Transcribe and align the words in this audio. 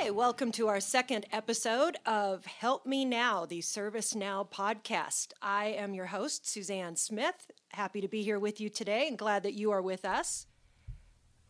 Hi, 0.00 0.10
welcome 0.10 0.52
to 0.52 0.68
our 0.68 0.78
second 0.78 1.26
episode 1.32 1.96
of 2.06 2.46
Help 2.46 2.86
Me 2.86 3.04
Now, 3.04 3.46
the 3.46 3.58
ServiceNow 3.58 4.48
podcast. 4.48 5.32
I 5.42 5.66
am 5.70 5.92
your 5.92 6.06
host, 6.06 6.48
Suzanne 6.48 6.94
Smith. 6.94 7.50
Happy 7.70 8.00
to 8.00 8.06
be 8.06 8.22
here 8.22 8.38
with 8.38 8.60
you 8.60 8.68
today 8.68 9.08
and 9.08 9.18
glad 9.18 9.42
that 9.42 9.54
you 9.54 9.72
are 9.72 9.82
with 9.82 10.04
us. 10.04 10.46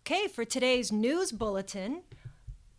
Okay, 0.01 0.29
for 0.29 0.47
today's 0.47 0.91
news 0.91 1.31
bulletin, 1.31 2.05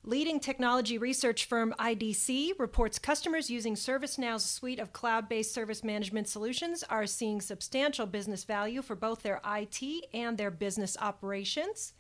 leading 0.04 0.40
technology 0.40 0.98
research 0.98 1.46
firm 1.46 1.76
IDC 1.78 2.54
reports 2.58 2.98
customers 2.98 3.52
using 3.52 3.76
ServiceNow's 3.76 4.43
suite 4.43 4.79
of 4.79 4.92
cloud 4.92 5.29
based 5.29 5.54
service 5.54 5.84
management 5.84 6.28
solutions 6.28 6.84
are 6.90 7.06
seeing 7.06 7.42
substantial 7.42 8.07
business 8.07 8.43
value 8.43 8.82
for 8.82 8.96
both 8.96 9.21
their 9.21 9.40
IT 9.46 9.84
and 10.15 10.36
their 10.36 10.51
business 10.51 10.98
operations. 11.00 11.93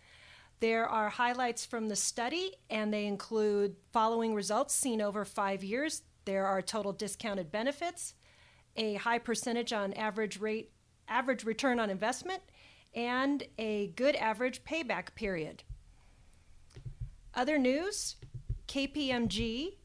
There 0.59 0.87
are 0.87 1.09
highlights 1.09 1.65
from 1.65 1.87
the 1.87 1.95
study, 1.95 2.53
and 2.69 2.93
they 2.93 3.05
include 3.05 3.75
following 3.93 4.33
results 4.33 4.73
seen 4.73 5.01
over 5.01 5.23
five 5.23 5.63
years. 5.63 6.03
There 6.25 6.45
are 6.45 6.61
total 6.61 6.91
discounted 6.91 7.51
benefits, 7.51 8.13
a 8.75 8.95
high 8.95 9.19
percentage 9.19 9.71
on 9.71 9.93
average 9.93 10.39
rate, 10.39 10.71
average 11.07 11.45
return 11.45 11.79
on 11.79 11.89
investment, 11.89 12.41
and 12.93 13.43
a 13.57 13.87
good 13.95 14.15
average 14.17 14.63
payback 14.63 15.15
period. 15.15 15.63
Other 17.33 17.57
news 17.57 18.17
KPMG 18.67 19.77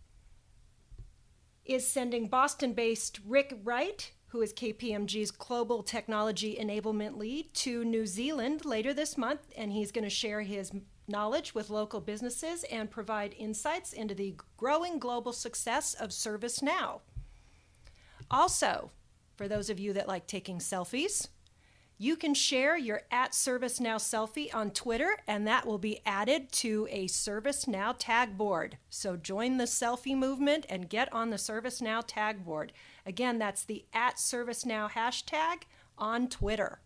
is 1.65 1.87
sending 1.87 2.27
Boston 2.27 2.73
based 2.73 3.21
Rick 3.25 3.59
Wright 3.63 4.11
who 4.35 4.43
is 4.43 4.53
KPMG's 4.53 5.31
Global 5.31 5.85
Technology 5.85 6.59
Enablement 6.61 7.17
Lead, 7.17 7.55
to 7.55 7.85
New 7.85 8.05
Zealand 8.05 8.65
later 8.65 8.93
this 8.93 9.17
month, 9.17 9.43
and 9.57 9.71
he's 9.71 9.93
going 9.93 10.03
to 10.03 10.11
share 10.11 10.41
his 10.41 10.73
knowledge 11.07 11.55
with 11.55 11.71
local 11.71 12.01
businesses 12.01 12.65
and 12.65 12.91
provide 12.91 13.37
insights 13.39 13.93
into 13.93 14.13
the 14.13 14.35
growing 14.57 14.99
global 14.99 15.33
success 15.33 15.95
of 15.95 16.11
ServiceNow. 16.11 16.99
Also, 18.29 18.91
for 19.37 19.47
those 19.47 19.71
of 19.71 19.79
you 19.79 19.93
that 19.93 20.09
like 20.09 20.27
taking 20.27 20.59
selfies, 20.59 21.29
you 21.97 22.17
can 22.17 22.35
share 22.35 22.77
your 22.77 23.03
at 23.13 23.31
ServiceNow 23.31 23.99
selfie 23.99 24.53
on 24.53 24.73
Twitter, 24.73 25.17
and 25.29 25.47
that 25.47 25.65
will 25.65 25.79
be 25.79 26.01
added 26.05 26.51
to 26.51 26.89
a 26.91 27.07
ServiceNow 27.07 27.95
tag 27.97 28.37
board. 28.37 28.79
So 28.91 29.17
join 29.17 29.59
the 29.59 29.65
selfie 29.65 30.17
movement 30.17 30.67
and 30.69 30.91
get 30.91 31.13
on 31.13 31.31
the 31.31 31.37
ServiceNow 31.37 32.03
tag 32.05 32.45
board. 32.45 32.73
Again, 33.07 33.39
that's 33.39 33.65
the 33.65 33.85
at 33.93 34.17
ServiceNow 34.17 34.91
hashtag 34.91 35.63
on 35.99 36.29
Twitter. 36.29 36.81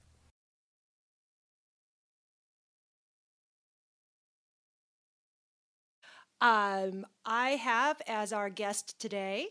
Um, 6.41 7.07
I 7.25 7.51
have 7.51 8.01
as 8.07 8.33
our 8.33 8.49
guest 8.49 9.01
today 9.01 9.49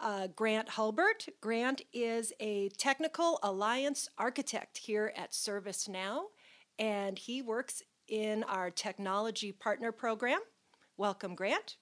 uh, 0.00 0.28
Grant 0.28 0.70
Hulbert. 0.70 1.26
Grant 1.40 1.82
is 1.92 2.32
a 2.38 2.68
technical 2.70 3.38
alliance 3.42 4.08
architect 4.18 4.78
here 4.78 5.12
at 5.16 5.32
ServiceNow, 5.32 6.24
and 6.78 7.18
he 7.18 7.42
works 7.42 7.82
in 8.06 8.44
our 8.44 8.70
technology 8.70 9.52
partner 9.52 9.90
program. 9.90 10.40
Welcome, 10.96 11.34
Grant. 11.34 11.76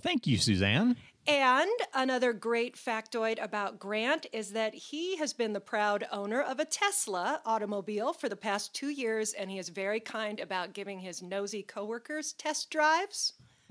Thank 0.00 0.26
you, 0.26 0.38
Suzanne. 0.38 0.96
And 1.26 1.70
another 1.94 2.32
great 2.32 2.74
factoid 2.74 3.40
about 3.40 3.78
Grant 3.78 4.26
is 4.32 4.50
that 4.52 4.74
he 4.74 5.16
has 5.18 5.32
been 5.32 5.52
the 5.52 5.60
proud 5.60 6.04
owner 6.10 6.42
of 6.42 6.58
a 6.58 6.64
Tesla 6.64 7.40
automobile 7.46 8.12
for 8.12 8.28
the 8.28 8.34
past 8.34 8.74
two 8.74 8.88
years, 8.88 9.32
and 9.32 9.48
he 9.48 9.58
is 9.58 9.68
very 9.68 10.00
kind 10.00 10.40
about 10.40 10.72
giving 10.72 10.98
his 10.98 11.22
nosy 11.22 11.62
coworkers 11.62 12.32
test 12.32 12.70
drives. 12.70 13.34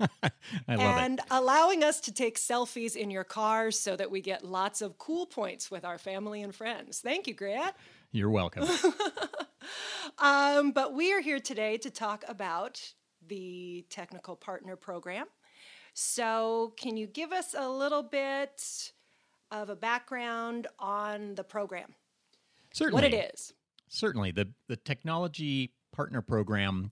and 0.66 1.18
it. 1.18 1.24
allowing 1.30 1.84
us 1.84 2.00
to 2.00 2.12
take 2.12 2.38
selfies 2.38 2.96
in 2.96 3.10
your 3.10 3.22
cars 3.22 3.78
so 3.78 3.96
that 3.96 4.10
we 4.10 4.20
get 4.22 4.44
lots 4.44 4.80
of 4.80 4.98
cool 4.98 5.26
points 5.26 5.70
with 5.70 5.84
our 5.84 5.98
family 5.98 6.42
and 6.42 6.54
friends. 6.54 7.00
Thank 7.00 7.26
you, 7.26 7.34
Grant. 7.34 7.74
You're 8.12 8.30
welcome. 8.30 8.66
um, 10.18 10.72
but 10.72 10.94
we 10.94 11.12
are 11.12 11.20
here 11.20 11.38
today 11.38 11.76
to 11.78 11.90
talk 11.90 12.24
about 12.26 12.94
the 13.28 13.84
Technical 13.90 14.36
Partner 14.36 14.74
Program. 14.74 15.26
So, 15.94 16.72
can 16.76 16.96
you 16.96 17.06
give 17.06 17.32
us 17.32 17.54
a 17.56 17.68
little 17.68 18.02
bit 18.02 18.92
of 19.50 19.68
a 19.68 19.76
background 19.76 20.66
on 20.78 21.34
the 21.34 21.44
program? 21.44 21.94
Certainly. 22.72 23.02
What 23.02 23.12
it 23.12 23.32
is? 23.34 23.52
Certainly. 23.88 24.32
The, 24.32 24.48
the 24.68 24.76
Technology 24.76 25.74
Partner 25.92 26.22
Program 26.22 26.90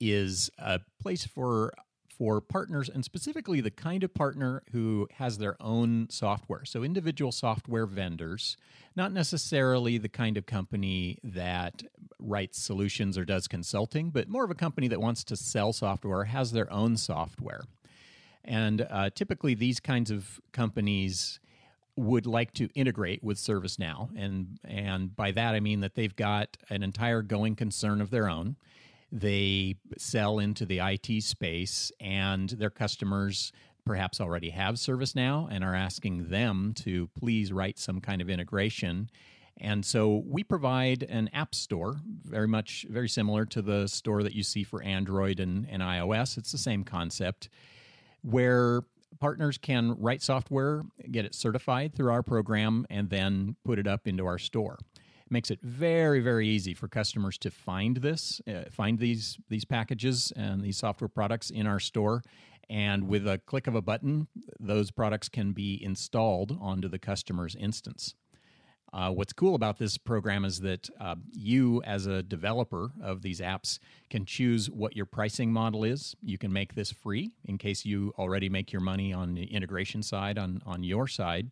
is 0.00 0.50
a 0.58 0.80
place 1.00 1.26
for 1.26 1.72
for 2.18 2.40
partners 2.40 2.88
and 2.88 3.04
specifically 3.04 3.60
the 3.60 3.70
kind 3.70 4.02
of 4.02 4.12
partner 4.12 4.64
who 4.72 5.06
has 5.14 5.38
their 5.38 5.56
own 5.62 6.08
software. 6.10 6.64
So, 6.64 6.82
individual 6.82 7.30
software 7.30 7.86
vendors, 7.86 8.56
not 8.96 9.12
necessarily 9.12 9.98
the 9.98 10.08
kind 10.08 10.36
of 10.36 10.44
company 10.44 11.18
that 11.22 11.84
writes 12.18 12.60
solutions 12.60 13.16
or 13.16 13.24
does 13.24 13.46
consulting, 13.46 14.10
but 14.10 14.28
more 14.28 14.44
of 14.44 14.50
a 14.50 14.56
company 14.56 14.88
that 14.88 15.00
wants 15.00 15.22
to 15.24 15.36
sell 15.36 15.72
software, 15.72 16.24
has 16.24 16.50
their 16.50 16.70
own 16.72 16.96
software. 16.96 17.62
And 18.44 18.86
uh, 18.88 19.10
typically, 19.14 19.54
these 19.54 19.80
kinds 19.80 20.10
of 20.10 20.40
companies 20.52 21.40
would 21.96 22.26
like 22.26 22.52
to 22.54 22.68
integrate 22.74 23.22
with 23.24 23.36
ServiceNow, 23.38 24.08
and 24.16 24.58
and 24.64 25.14
by 25.14 25.32
that 25.32 25.54
I 25.54 25.60
mean 25.60 25.80
that 25.80 25.94
they've 25.96 26.14
got 26.14 26.56
an 26.70 26.82
entire 26.82 27.22
going 27.22 27.56
concern 27.56 28.00
of 28.00 28.10
their 28.10 28.28
own. 28.28 28.56
They 29.10 29.76
sell 29.96 30.38
into 30.38 30.64
the 30.64 30.78
IT 30.78 31.22
space, 31.22 31.90
and 32.00 32.50
their 32.50 32.70
customers 32.70 33.52
perhaps 33.84 34.20
already 34.20 34.50
have 34.50 34.76
ServiceNow 34.76 35.48
and 35.50 35.64
are 35.64 35.74
asking 35.74 36.28
them 36.28 36.74
to 36.76 37.08
please 37.18 37.52
write 37.52 37.78
some 37.78 38.00
kind 38.00 38.20
of 38.20 38.28
integration. 38.28 39.10
And 39.60 39.84
so 39.84 40.22
we 40.26 40.44
provide 40.44 41.02
an 41.04 41.30
app 41.32 41.54
store, 41.54 41.96
very 42.24 42.46
much 42.46 42.86
very 42.88 43.08
similar 43.08 43.44
to 43.46 43.62
the 43.62 43.88
store 43.88 44.22
that 44.22 44.34
you 44.34 44.42
see 44.42 44.62
for 44.62 44.82
Android 44.82 45.40
and, 45.40 45.66
and 45.68 45.82
iOS. 45.82 46.38
It's 46.38 46.52
the 46.52 46.58
same 46.58 46.84
concept 46.84 47.48
where 48.22 48.82
partners 49.20 49.58
can 49.58 49.96
write 49.98 50.22
software, 50.22 50.82
get 51.10 51.24
it 51.24 51.34
certified 51.34 51.94
through 51.94 52.10
our 52.10 52.22
program, 52.22 52.86
and 52.90 53.10
then 53.10 53.56
put 53.64 53.78
it 53.78 53.86
up 53.86 54.06
into 54.06 54.26
our 54.26 54.38
store. 54.38 54.78
It 54.96 55.32
makes 55.32 55.50
it 55.50 55.60
very 55.62 56.20
very 56.20 56.48
easy 56.48 56.74
for 56.74 56.88
customers 56.88 57.36
to 57.38 57.50
find 57.50 57.98
this 57.98 58.40
uh, 58.48 58.70
find 58.70 58.98
these 58.98 59.38
these 59.48 59.64
packages 59.64 60.32
and 60.36 60.62
these 60.62 60.78
software 60.78 61.08
products 61.08 61.50
in 61.50 61.66
our 61.66 61.80
store. 61.80 62.22
And 62.70 63.08
with 63.08 63.26
a 63.26 63.38
click 63.38 63.66
of 63.66 63.74
a 63.74 63.80
button 63.80 64.28
those 64.60 64.90
products 64.90 65.28
can 65.28 65.52
be 65.52 65.82
installed 65.82 66.56
onto 66.60 66.88
the 66.88 66.98
customer's 66.98 67.54
instance 67.54 68.14
uh, 68.92 69.10
what's 69.10 69.32
cool 69.32 69.54
about 69.54 69.78
this 69.78 69.98
program 69.98 70.44
is 70.44 70.60
that 70.60 70.88
uh, 71.00 71.14
you, 71.32 71.82
as 71.84 72.06
a 72.06 72.22
developer 72.22 72.90
of 73.02 73.22
these 73.22 73.40
apps, 73.40 73.78
can 74.08 74.24
choose 74.24 74.70
what 74.70 74.96
your 74.96 75.06
pricing 75.06 75.52
model 75.52 75.84
is. 75.84 76.16
You 76.22 76.38
can 76.38 76.52
make 76.52 76.74
this 76.74 76.90
free 76.90 77.30
in 77.44 77.58
case 77.58 77.84
you 77.84 78.14
already 78.18 78.48
make 78.48 78.72
your 78.72 78.80
money 78.80 79.12
on 79.12 79.34
the 79.34 79.44
integration 79.44 80.02
side 80.02 80.38
on, 80.38 80.62
on 80.64 80.82
your 80.82 81.06
side 81.06 81.50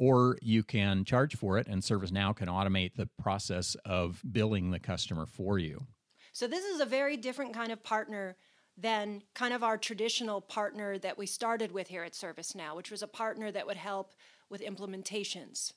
or 0.00 0.38
you 0.40 0.62
can 0.62 1.04
charge 1.04 1.36
for 1.36 1.58
it, 1.58 1.66
and 1.66 1.82
ServiceNow 1.82 2.34
can 2.34 2.48
automate 2.48 2.94
the 2.94 3.06
process 3.22 3.76
of 3.84 4.22
billing 4.32 4.70
the 4.70 4.78
customer 4.78 5.26
for 5.26 5.58
you. 5.58 5.86
So, 6.32 6.46
this 6.46 6.64
is 6.64 6.80
a 6.80 6.86
very 6.86 7.18
different 7.18 7.52
kind 7.52 7.70
of 7.70 7.84
partner 7.84 8.36
than 8.78 9.22
kind 9.34 9.52
of 9.52 9.62
our 9.62 9.76
traditional 9.76 10.40
partner 10.40 10.96
that 10.98 11.18
we 11.18 11.26
started 11.26 11.70
with 11.70 11.88
here 11.88 12.02
at 12.02 12.14
ServiceNow, 12.14 12.74
which 12.76 12.90
was 12.90 13.02
a 13.02 13.06
partner 13.06 13.52
that 13.52 13.66
would 13.66 13.76
help 13.76 14.14
with 14.48 14.62
implementations 14.62 15.74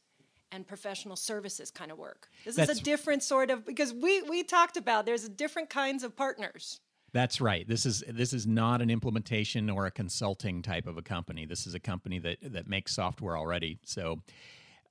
and 0.54 0.68
professional 0.68 1.16
services 1.16 1.72
kind 1.72 1.92
of 1.92 1.98
work. 1.98 2.30
This 2.46 2.56
That's, 2.56 2.72
is 2.72 2.80
a 2.80 2.84
different 2.84 3.24
sort 3.24 3.50
of 3.50 3.66
because 3.66 3.94
we 3.94 4.22
we 4.22 4.44
talked 4.44 4.78
about 4.78 5.06
there's 5.06 5.28
different 5.28 5.70
kinds 5.70 6.04
of 6.04 6.16
partners. 6.16 6.80
That's 7.12 7.42
right. 7.42 7.68
This 7.68 7.86
is 7.86 8.04
this 8.08 8.34
is 8.34 8.48
not 8.48 8.82
an 8.82 8.90
implementation 8.90 9.70
or 9.70 9.86
a 9.86 9.92
consulting 9.92 10.62
type 10.62 10.88
of 10.88 10.98
a 10.98 11.02
company. 11.02 11.46
This 11.46 11.68
is 11.68 11.74
a 11.74 11.80
company 11.80 12.20
that 12.20 12.38
that 12.42 12.68
makes 12.68 12.96
software 12.96 13.38
already. 13.38 13.80
So 13.84 14.22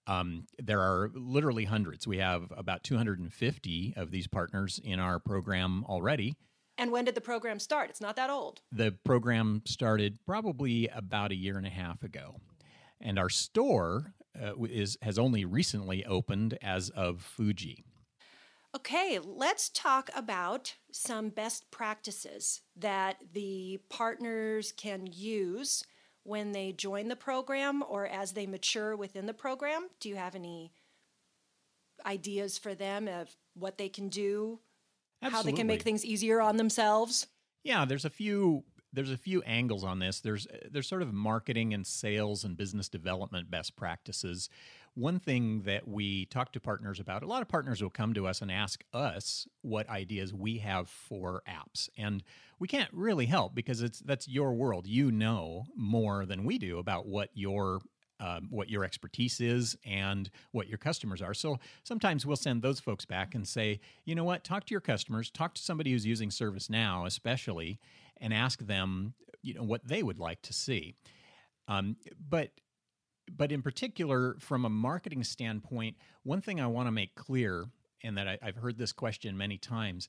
um, 0.06 0.47
there 0.59 0.81
are 0.81 1.11
literally 1.14 1.65
hundreds. 1.65 2.06
We 2.06 2.19
have 2.19 2.53
about 2.56 2.82
250 2.82 3.94
of 3.97 4.11
these 4.11 4.26
partners 4.26 4.81
in 4.82 4.99
our 4.99 5.20
program 5.20 5.85
already. 5.88 6.35
And 6.79 6.91
when 6.91 7.05
did 7.05 7.15
the 7.15 7.20
program 7.20 7.61
start? 7.61 7.91
It's 7.91 8.00
not 8.00 8.17
that 8.17 8.31
old. 8.31 8.62
The 8.73 8.93
program 9.05 9.62
started 9.65 10.19
probably 10.26 10.88
about 10.88 11.31
a 11.31 11.37
year 11.37 11.56
and 11.56 11.67
a 11.67 11.70
half 11.70 12.03
ago, 12.03 12.41
and 13.00 13.19
our 13.19 13.29
store 13.29 14.15
uh, 14.40 14.55
is 14.64 14.96
has 15.02 15.19
only 15.19 15.44
recently 15.44 16.05
opened 16.05 16.58
as 16.62 16.90
of 16.90 17.23
Fuji. 17.23 17.84
Okay, 18.75 19.19
let's 19.23 19.69
talk 19.69 20.08
about 20.17 20.75
some 20.90 21.29
best 21.29 21.70
practices 21.70 22.62
that 22.76 23.17
the 23.34 23.79
partners 23.90 24.73
can 24.73 25.06
use 25.12 25.84
when 26.25 26.52
they 26.52 26.73
join 26.73 27.08
the 27.08 27.17
program 27.17 27.82
or 27.87 28.06
as 28.06 28.32
they 28.32 28.46
mature 28.46 28.96
within 28.96 29.26
the 29.26 29.34
program. 29.34 29.88
Do 30.00 30.08
you 30.08 30.17
have 30.17 30.34
any 30.34 30.73
ideas 32.06 32.56
for 32.56 32.75
them 32.75 33.08
of 33.08 33.37
what 33.55 33.76
they 33.76 33.90
can 33.90 34.08
do, 34.08 34.61
Absolutely. 35.20 35.37
how 35.37 35.43
they 35.43 35.56
can 35.56 35.67
make 35.67 35.82
things 35.82 36.05
easier 36.05 36.40
on 36.40 36.56
themselves? 36.56 37.26
Yeah, 37.64 37.84
there's 37.84 38.06
a 38.06 38.11
few 38.11 38.64
there's 38.93 39.11
a 39.11 39.17
few 39.17 39.43
angles 39.43 39.85
on 39.85 39.99
this. 39.99 40.21
There's 40.21 40.47
there's 40.71 40.89
sort 40.89 41.03
of 41.03 41.12
marketing 41.12 41.73
and 41.75 41.87
sales 41.87 42.44
and 42.44 42.56
business 42.56 42.89
development 42.89 43.50
best 43.50 43.77
practices. 43.77 44.49
One 44.94 45.19
thing 45.19 45.62
that 45.62 45.89
we 45.89 46.27
talk 46.27 46.53
to 46.53 46.61
partners 46.61 47.00
about, 47.00 47.23
a 47.23 47.27
lot 47.27 47.41
of 47.41 47.49
partners 47.49 47.83
will 47.83 47.89
come 47.89 48.12
to 48.12 48.27
us 48.27 48.43
and 48.43 48.53
ask 48.53 48.85
us 48.93 49.49
what 49.62 49.89
ideas 49.89 50.35
we 50.35 50.59
have 50.59 50.89
for 50.89 51.43
apps. 51.49 51.89
And 51.97 52.23
we 52.59 52.69
can't 52.69 52.91
really 52.93 53.27
help 53.27 53.55
because 53.55 53.81
it's 53.81 54.00
that's 54.00 54.29
your 54.29 54.53
world. 54.53 54.87
You 54.87 55.11
know 55.11 55.65
more 55.75 56.27
than 56.27 56.44
we 56.44 56.59
do 56.59 56.79
about 56.79 57.06
what 57.06 57.31
your 57.33 57.81
um, 58.23 58.47
what 58.51 58.71
your 58.71 58.85
expertise 58.85 59.41
is 59.41 59.77
and 59.85 60.31
what 60.53 60.69
your 60.69 60.79
customers 60.79 61.21
are. 61.21 61.35
So 61.35 61.59
sometimes 61.83 62.25
we'll 62.25 62.37
send 62.37 62.63
those 62.63 62.79
folks 62.79 63.05
back 63.05 63.35
and 63.35 63.47
say, 63.47 63.81
you 64.05 64.15
know 64.15 64.23
what, 64.23 64.45
talk 64.45 64.65
to 64.67 64.71
your 64.71 64.81
customers, 64.81 65.31
talk 65.31 65.55
to 65.55 65.63
somebody 65.63 65.91
who's 65.91 66.07
using 66.07 66.31
ServiceNow, 66.31 67.05
especially, 67.05 67.81
and 68.21 68.33
ask 68.33 68.61
them, 68.61 69.15
you 69.43 69.55
know, 69.55 69.65
what 69.65 69.87
they 69.87 70.05
would 70.05 70.21
like 70.21 70.41
to 70.43 70.53
see. 70.53 70.95
Um, 71.67 71.97
but 72.29 72.51
but 73.35 73.51
in 73.51 73.63
particular, 73.63 74.37
from 74.41 74.65
a 74.65 74.69
marketing 74.69 75.25
standpoint, 75.25 75.97
one 76.23 76.41
thing 76.41 76.61
I 76.61 76.67
want 76.67 76.89
to 76.89 76.93
make 76.93 77.15
clear, 77.15 77.67
and 78.03 78.19
that 78.19 78.29
I, 78.29 78.39
have 78.43 78.57
heard 78.57 78.77
this 78.79 78.93
question 78.93 79.37
many 79.37 79.59
times, 79.59 80.09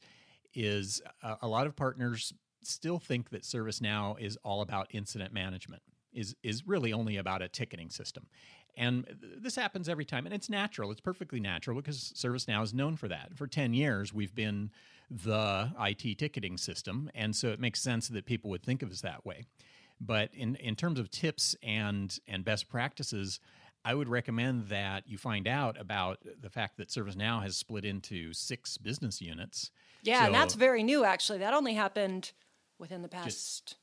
is 0.53 1.01
a, 1.21 1.37
a 1.43 1.47
lot 1.47 1.67
of 1.67 1.75
partners 1.75 2.33
still 2.63 2.99
think 2.99 3.29
that 3.29 3.43
ServiceNow 3.43 4.19
is 4.19 4.37
all 4.43 4.61
about 4.61 4.87
incident 4.91 5.31
management 5.31 5.83
is 6.13 6.35
is 6.43 6.67
really 6.67 6.93
only 6.93 7.17
about 7.17 7.41
a 7.41 7.47
ticketing 7.47 7.89
system. 7.89 8.27
And 8.75 9.05
this 9.39 9.55
happens 9.55 9.87
every 9.87 10.05
time, 10.05 10.25
and 10.25 10.33
it's 10.33 10.49
natural. 10.49 10.91
It's 10.91 11.01
perfectly 11.01 11.39
natural 11.39 11.75
because 11.75 12.13
ServiceNow 12.15 12.63
is 12.63 12.73
known 12.73 12.95
for 12.95 13.07
that. 13.07 13.35
For 13.35 13.45
10 13.45 13.73
years, 13.73 14.11
we've 14.13 14.33
been 14.33 14.71
the 15.11 15.71
IT 15.79 16.17
ticketing 16.17 16.57
system, 16.57 17.11
and 17.13 17.35
so 17.35 17.49
it 17.49 17.59
makes 17.59 17.81
sense 17.81 18.07
that 18.07 18.25
people 18.25 18.49
would 18.49 18.63
think 18.63 18.81
of 18.81 18.91
us 18.91 19.01
that 19.01 19.25
way. 19.25 19.45
But 20.01 20.33
in, 20.33 20.55
in 20.55 20.75
terms 20.75 20.99
of 20.99 21.11
tips 21.11 21.55
and, 21.61 22.17
and 22.27 22.43
best 22.43 22.67
practices, 22.67 23.39
I 23.85 23.93
would 23.93 24.09
recommend 24.09 24.69
that 24.69 25.07
you 25.07 25.17
find 25.17 25.47
out 25.47 25.79
about 25.79 26.19
the 26.41 26.49
fact 26.49 26.77
that 26.77 26.89
ServiceNow 26.89 27.43
has 27.43 27.55
split 27.55 27.85
into 27.85 28.33
six 28.33 28.77
business 28.77 29.21
units. 29.21 29.71
Yeah, 30.01 30.21
so, 30.21 30.25
and 30.27 30.35
that's 30.35 30.55
very 30.55 30.83
new, 30.83 31.03
actually. 31.05 31.39
That 31.39 31.53
only 31.53 31.73
happened 31.73 32.31
within 32.79 33.01
the 33.01 33.09
past. 33.09 33.75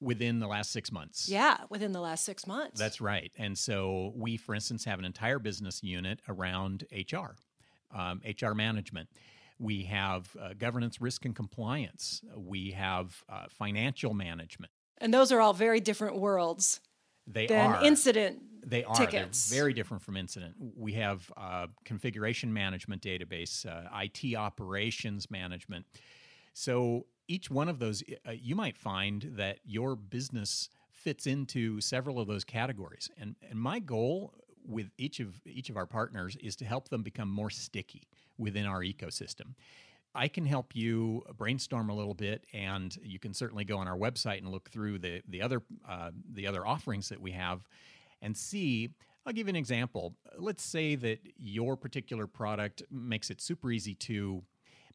Within 0.00 0.40
the 0.40 0.46
last 0.46 0.72
six 0.72 0.92
months. 0.92 1.28
Yeah, 1.28 1.58
within 1.70 1.92
the 1.92 2.00
last 2.00 2.24
six 2.24 2.46
months. 2.46 2.78
That's 2.78 3.00
right. 3.00 3.32
And 3.38 3.56
so 3.56 4.12
we, 4.14 4.36
for 4.36 4.54
instance, 4.54 4.84
have 4.84 4.98
an 4.98 5.04
entire 5.04 5.38
business 5.38 5.82
unit 5.82 6.20
around 6.28 6.84
HR, 6.92 7.36
um, 7.94 8.20
HR 8.24 8.52
management. 8.52 9.08
We 9.58 9.84
have 9.84 10.36
uh, 10.40 10.52
governance, 10.58 11.00
risk, 11.00 11.24
and 11.24 11.34
compliance. 11.34 12.20
We 12.36 12.72
have 12.72 13.22
uh, 13.28 13.46
financial 13.48 14.12
management. 14.12 14.70
And 14.98 15.12
those 15.12 15.32
are 15.32 15.40
all 15.40 15.54
very 15.54 15.80
different 15.80 16.18
worlds. 16.18 16.80
They 17.26 17.46
than 17.46 17.72
are 17.72 17.84
incident. 17.84 18.42
They 18.64 18.84
are. 18.84 18.94
Tickets. 18.94 19.48
They're 19.48 19.60
very 19.60 19.72
different 19.72 20.02
from 20.02 20.16
incident. 20.16 20.54
We 20.76 20.92
have 20.94 21.30
uh, 21.36 21.68
configuration 21.84 22.52
management 22.52 23.02
database, 23.02 23.66
uh, 23.66 23.88
IT 24.02 24.34
operations 24.36 25.30
management. 25.30 25.86
So 26.52 27.06
each 27.28 27.50
one 27.50 27.68
of 27.68 27.78
those, 27.78 28.02
uh, 28.26 28.32
you 28.32 28.54
might 28.54 28.76
find 28.76 29.32
that 29.36 29.58
your 29.64 29.96
business 29.96 30.68
fits 30.90 31.26
into 31.26 31.80
several 31.80 32.18
of 32.18 32.26
those 32.26 32.44
categories. 32.44 33.10
And, 33.18 33.36
and 33.48 33.58
my 33.58 33.78
goal 33.78 34.34
with 34.64 34.90
each 34.98 35.20
of 35.20 35.40
each 35.46 35.70
of 35.70 35.76
our 35.76 35.86
partners 35.86 36.36
is 36.42 36.56
to 36.56 36.64
help 36.64 36.88
them 36.88 37.02
become 37.02 37.28
more 37.28 37.50
sticky 37.50 38.08
within 38.36 38.66
our 38.66 38.80
ecosystem. 38.80 39.54
I 40.14 40.28
can 40.28 40.46
help 40.46 40.74
you 40.74 41.22
brainstorm 41.36 41.90
a 41.90 41.94
little 41.94 42.14
bit, 42.14 42.46
and 42.52 42.96
you 43.02 43.18
can 43.18 43.34
certainly 43.34 43.64
go 43.64 43.78
on 43.78 43.86
our 43.86 43.96
website 43.96 44.38
and 44.38 44.48
look 44.48 44.70
through 44.70 44.98
the 44.98 45.22
the 45.28 45.42
other 45.42 45.62
uh, 45.88 46.10
the 46.32 46.46
other 46.46 46.66
offerings 46.66 47.08
that 47.10 47.20
we 47.20 47.32
have, 47.32 47.68
and 48.22 48.36
see. 48.36 48.90
I'll 49.24 49.32
give 49.32 49.48
you 49.48 49.50
an 49.50 49.56
example. 49.56 50.14
Let's 50.38 50.62
say 50.62 50.94
that 50.94 51.18
your 51.36 51.76
particular 51.76 52.28
product 52.28 52.84
makes 52.92 53.28
it 53.28 53.40
super 53.40 53.72
easy 53.72 53.94
to 53.94 54.44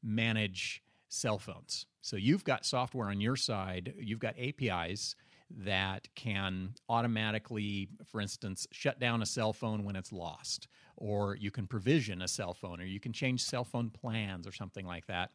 manage 0.02 0.82
cell 1.12 1.38
phones. 1.38 1.86
So 2.02 2.16
you've 2.16 2.44
got 2.44 2.66
software 2.66 3.10
on 3.10 3.22
your 3.22 3.36
side, 3.36 3.94
you've 4.00 4.20
got 4.20 4.36
APIs 4.40 5.16
that 5.50 6.08
can 6.16 6.74
automatically, 6.88 7.90
for 8.06 8.22
instance, 8.22 8.66
shut 8.72 9.00
down 9.00 9.22
a 9.22 9.26
cell 9.26 9.52
phone 9.52 9.84
when 9.84 9.98
it's 9.98 10.14
lost, 10.14 10.68
or 10.96 11.36
you 11.36 11.52
can 11.52 11.68
provision 11.68 12.22
a 12.22 12.28
cell 12.28 12.54
phone, 12.54 12.80
or 12.80 12.86
you 12.86 13.00
can 13.00 13.12
change 13.12 13.44
cell 13.44 13.66
phone 13.66 13.90
plans 13.90 14.48
or 14.48 14.54
something 14.54 14.86
like 14.86 15.08
that. 15.08 15.32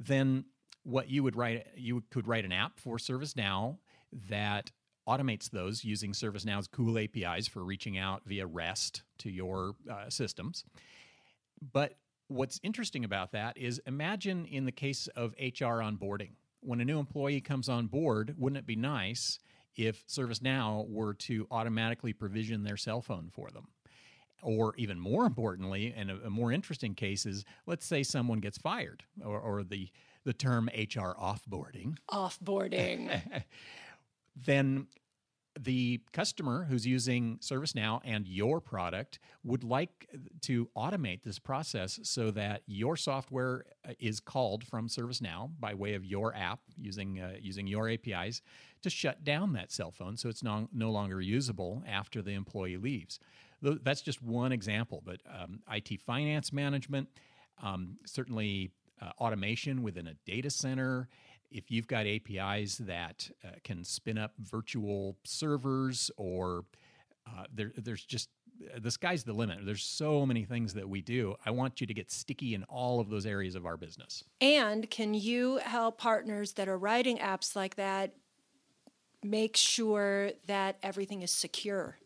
Then 0.00 0.46
what 0.84 1.10
you 1.10 1.22
would 1.22 1.36
write, 1.36 1.66
you 1.76 2.02
could 2.10 2.26
write 2.26 2.46
an 2.46 2.52
app 2.52 2.80
for 2.80 2.96
ServiceNow 2.96 3.76
that 4.30 4.70
automates 5.06 5.50
those 5.50 5.84
using 5.84 6.12
ServiceNow's 6.12 6.66
cool 6.66 6.98
APIs 6.98 7.46
for 7.46 7.62
reaching 7.62 7.98
out 7.98 8.22
via 8.24 8.46
REST 8.46 9.02
to 9.18 9.30
your 9.30 9.74
uh, 9.90 10.08
systems. 10.08 10.64
But 11.72 11.96
what's 12.28 12.60
interesting 12.62 13.04
about 13.04 13.32
that 13.32 13.56
is 13.56 13.80
imagine 13.86 14.46
in 14.46 14.64
the 14.64 14.72
case 14.72 15.08
of 15.08 15.34
HR 15.38 15.80
onboarding. 15.80 16.30
When 16.60 16.80
a 16.80 16.84
new 16.84 16.98
employee 16.98 17.40
comes 17.40 17.68
on 17.68 17.86
board, 17.86 18.34
wouldn't 18.38 18.58
it 18.58 18.66
be 18.66 18.76
nice 18.76 19.38
if 19.74 20.06
ServiceNow 20.06 20.88
were 20.88 21.14
to 21.14 21.46
automatically 21.50 22.12
provision 22.12 22.62
their 22.62 22.76
cell 22.76 23.00
phone 23.00 23.30
for 23.32 23.50
them? 23.50 23.68
Or 24.42 24.74
even 24.76 24.98
more 24.98 25.24
importantly, 25.24 25.94
and 25.96 26.10
a, 26.10 26.26
a 26.26 26.30
more 26.30 26.52
interesting 26.52 26.94
case 26.94 27.26
is 27.26 27.44
let's 27.66 27.86
say 27.86 28.02
someone 28.02 28.40
gets 28.40 28.58
fired 28.58 29.04
or, 29.24 29.38
or 29.38 29.62
the, 29.62 29.88
the 30.24 30.32
term 30.32 30.68
HR 30.74 31.14
offboarding. 31.20 31.96
Offboarding. 32.10 33.20
then 34.36 34.86
the 35.58 36.00
customer 36.12 36.64
who's 36.64 36.86
using 36.86 37.38
ServiceNow 37.38 38.00
and 38.04 38.26
your 38.26 38.60
product 38.60 39.18
would 39.44 39.64
like 39.64 40.08
to 40.42 40.68
automate 40.76 41.22
this 41.22 41.38
process 41.38 42.00
so 42.02 42.30
that 42.30 42.62
your 42.66 42.96
software 42.96 43.64
uh, 43.86 43.92
is 43.98 44.20
called 44.20 44.64
from 44.64 44.88
ServiceNow 44.88 45.50
by 45.60 45.74
way 45.74 45.94
of 45.94 46.04
your 46.04 46.34
app 46.34 46.60
using 46.76 47.20
uh, 47.20 47.34
using 47.40 47.66
your 47.66 47.88
APIs 47.88 48.42
to 48.82 48.90
shut 48.90 49.24
down 49.24 49.52
that 49.52 49.70
cell 49.70 49.90
phone 49.90 50.16
so 50.16 50.28
it's 50.28 50.42
no, 50.42 50.68
no 50.72 50.90
longer 50.90 51.20
usable 51.20 51.82
after 51.86 52.22
the 52.22 52.32
employee 52.32 52.76
leaves. 52.76 53.20
That's 53.60 54.02
just 54.02 54.20
one 54.20 54.50
example, 54.50 55.02
but 55.04 55.20
um, 55.32 55.60
IT 55.70 56.00
finance 56.00 56.52
management, 56.52 57.08
um, 57.62 57.96
certainly 58.04 58.72
uh, 59.00 59.10
automation 59.20 59.82
within 59.82 60.08
a 60.08 60.14
data 60.26 60.50
center 60.50 61.08
if 61.52 61.70
you've 61.70 61.86
got 61.86 62.06
APIs 62.06 62.78
that 62.78 63.30
uh, 63.44 63.50
can 63.64 63.84
spin 63.84 64.18
up 64.18 64.32
virtual 64.38 65.16
servers 65.24 66.10
or 66.16 66.64
uh, 67.26 67.44
there, 67.52 67.72
there's 67.76 68.04
just 68.04 68.28
the 68.78 68.90
sky's 68.90 69.24
the 69.24 69.32
limit. 69.32 69.58
There's 69.64 69.82
so 69.82 70.24
many 70.24 70.44
things 70.44 70.74
that 70.74 70.88
we 70.88 71.00
do. 71.00 71.36
I 71.44 71.50
want 71.50 71.80
you 71.80 71.86
to 71.86 71.94
get 71.94 72.10
sticky 72.10 72.54
in 72.54 72.64
all 72.64 73.00
of 73.00 73.10
those 73.10 73.26
areas 73.26 73.54
of 73.54 73.66
our 73.66 73.76
business. 73.76 74.24
And 74.40 74.88
can 74.90 75.14
you 75.14 75.56
help 75.58 75.98
partners 75.98 76.52
that 76.54 76.68
are 76.68 76.78
writing 76.78 77.18
apps 77.18 77.56
like 77.56 77.76
that 77.76 78.14
make 79.22 79.56
sure 79.56 80.32
that 80.46 80.76
everything 80.82 81.22
is 81.22 81.30
secure? 81.30 81.98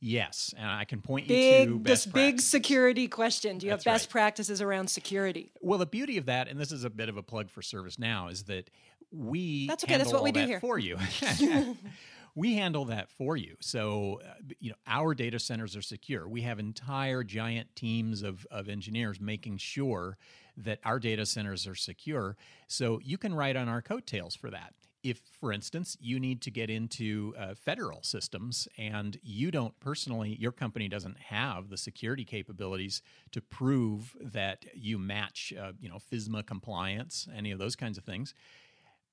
Yes, 0.00 0.54
and 0.56 0.66
I 0.66 0.84
can 0.84 1.02
point 1.02 1.28
big, 1.28 1.68
you 1.68 1.78
to 1.78 1.82
this 1.82 2.06
big 2.06 2.40
security 2.40 3.06
question. 3.06 3.58
Do 3.58 3.66
you 3.66 3.72
That's 3.72 3.84
have 3.84 3.94
best 3.94 4.06
right. 4.06 4.12
practices 4.12 4.62
around 4.62 4.88
security? 4.88 5.52
Well, 5.60 5.78
the 5.78 5.86
beauty 5.86 6.16
of 6.16 6.26
that, 6.26 6.48
and 6.48 6.58
this 6.58 6.72
is 6.72 6.84
a 6.84 6.90
bit 6.90 7.10
of 7.10 7.18
a 7.18 7.22
plug 7.22 7.50
for 7.50 7.60
ServiceNow, 7.60 8.32
is 8.32 8.44
that 8.44 8.70
we 9.12 9.66
that's 9.66 9.84
okay. 9.84 9.98
That's 9.98 10.12
what 10.12 10.22
we 10.22 10.32
do 10.32 10.46
here 10.46 10.60
for 10.60 10.78
you. 10.78 10.96
we 12.34 12.54
handle 12.54 12.86
that 12.86 13.10
for 13.10 13.36
you. 13.36 13.56
So, 13.60 14.20
uh, 14.24 14.34
you 14.58 14.70
know, 14.70 14.76
our 14.86 15.14
data 15.14 15.38
centers 15.38 15.76
are 15.76 15.82
secure. 15.82 16.26
We 16.28 16.42
have 16.42 16.58
entire 16.58 17.22
giant 17.22 17.74
teams 17.74 18.22
of, 18.22 18.46
of 18.50 18.68
engineers 18.68 19.20
making 19.20 19.58
sure 19.58 20.16
that 20.56 20.78
our 20.84 20.98
data 20.98 21.26
centers 21.26 21.66
are 21.66 21.74
secure. 21.74 22.36
So 22.68 23.00
you 23.02 23.18
can 23.18 23.34
write 23.34 23.56
on 23.56 23.68
our 23.68 23.82
coattails 23.82 24.34
for 24.34 24.50
that 24.50 24.74
if, 25.02 25.20
for 25.40 25.52
instance, 25.52 25.96
you 26.00 26.20
need 26.20 26.42
to 26.42 26.50
get 26.50 26.68
into 26.68 27.34
uh, 27.38 27.54
federal 27.54 28.02
systems 28.02 28.68
and 28.76 29.18
you 29.22 29.50
don't 29.50 29.78
personally, 29.80 30.36
your 30.38 30.52
company 30.52 30.88
doesn't 30.88 31.18
have 31.18 31.70
the 31.70 31.76
security 31.76 32.24
capabilities 32.24 33.02
to 33.32 33.40
prove 33.40 34.14
that 34.20 34.64
you 34.74 34.98
match, 34.98 35.52
uh, 35.58 35.72
you 35.80 35.88
know, 35.88 35.98
FISMA 36.12 36.44
compliance, 36.44 37.28
any 37.34 37.50
of 37.50 37.58
those 37.58 37.76
kinds 37.76 37.96
of 37.96 38.04
things, 38.04 38.34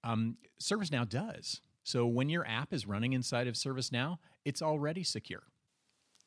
um, 0.04 0.38
ServiceNow 0.62 1.08
does. 1.08 1.62
So 1.84 2.06
when 2.06 2.28
your 2.28 2.46
app 2.46 2.74
is 2.74 2.86
running 2.86 3.14
inside 3.14 3.48
of 3.48 3.56
ServiceNow, 3.56 4.18
it's 4.44 4.62
already 4.62 5.04
secure. 5.04 5.44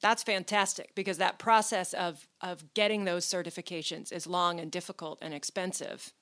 That's 0.00 0.22
fantastic 0.22 0.94
because 0.94 1.18
that 1.18 1.38
process 1.38 1.92
of 1.92 2.26
of 2.40 2.72
getting 2.72 3.04
those 3.04 3.26
certifications 3.26 4.12
is 4.12 4.26
long 4.26 4.58
and 4.58 4.70
difficult 4.70 5.18
and 5.20 5.34
expensive. 5.34 6.14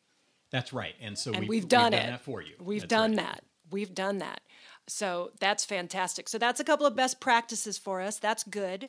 That's 0.51 0.73
right. 0.73 0.95
And 1.01 1.19
so 1.19 1.33
and 1.33 1.41
we've, 1.41 1.49
we've 1.49 1.69
done 1.69 1.93
we've 1.93 2.01
it. 2.01 2.03
Done 2.03 2.11
that 2.13 2.21
for 2.21 2.43
you. 2.43 2.55
We've 2.61 2.81
that's 2.83 2.91
done 2.91 3.11
right. 3.17 3.27
that. 3.27 3.45
We've 3.71 3.95
done 3.95 4.19
that. 4.19 4.41
So 4.87 5.31
that's 5.41 5.65
fantastic. 5.65 6.29
So 6.29 6.39
that's 6.39 6.61
a 6.61 6.65
couple 6.65 6.87
of 6.87 6.97
best 6.97 7.21
practices 7.21 7.77
for 7.77 8.01
us. 8.01 8.19
That's 8.19 8.43
good. 8.45 8.89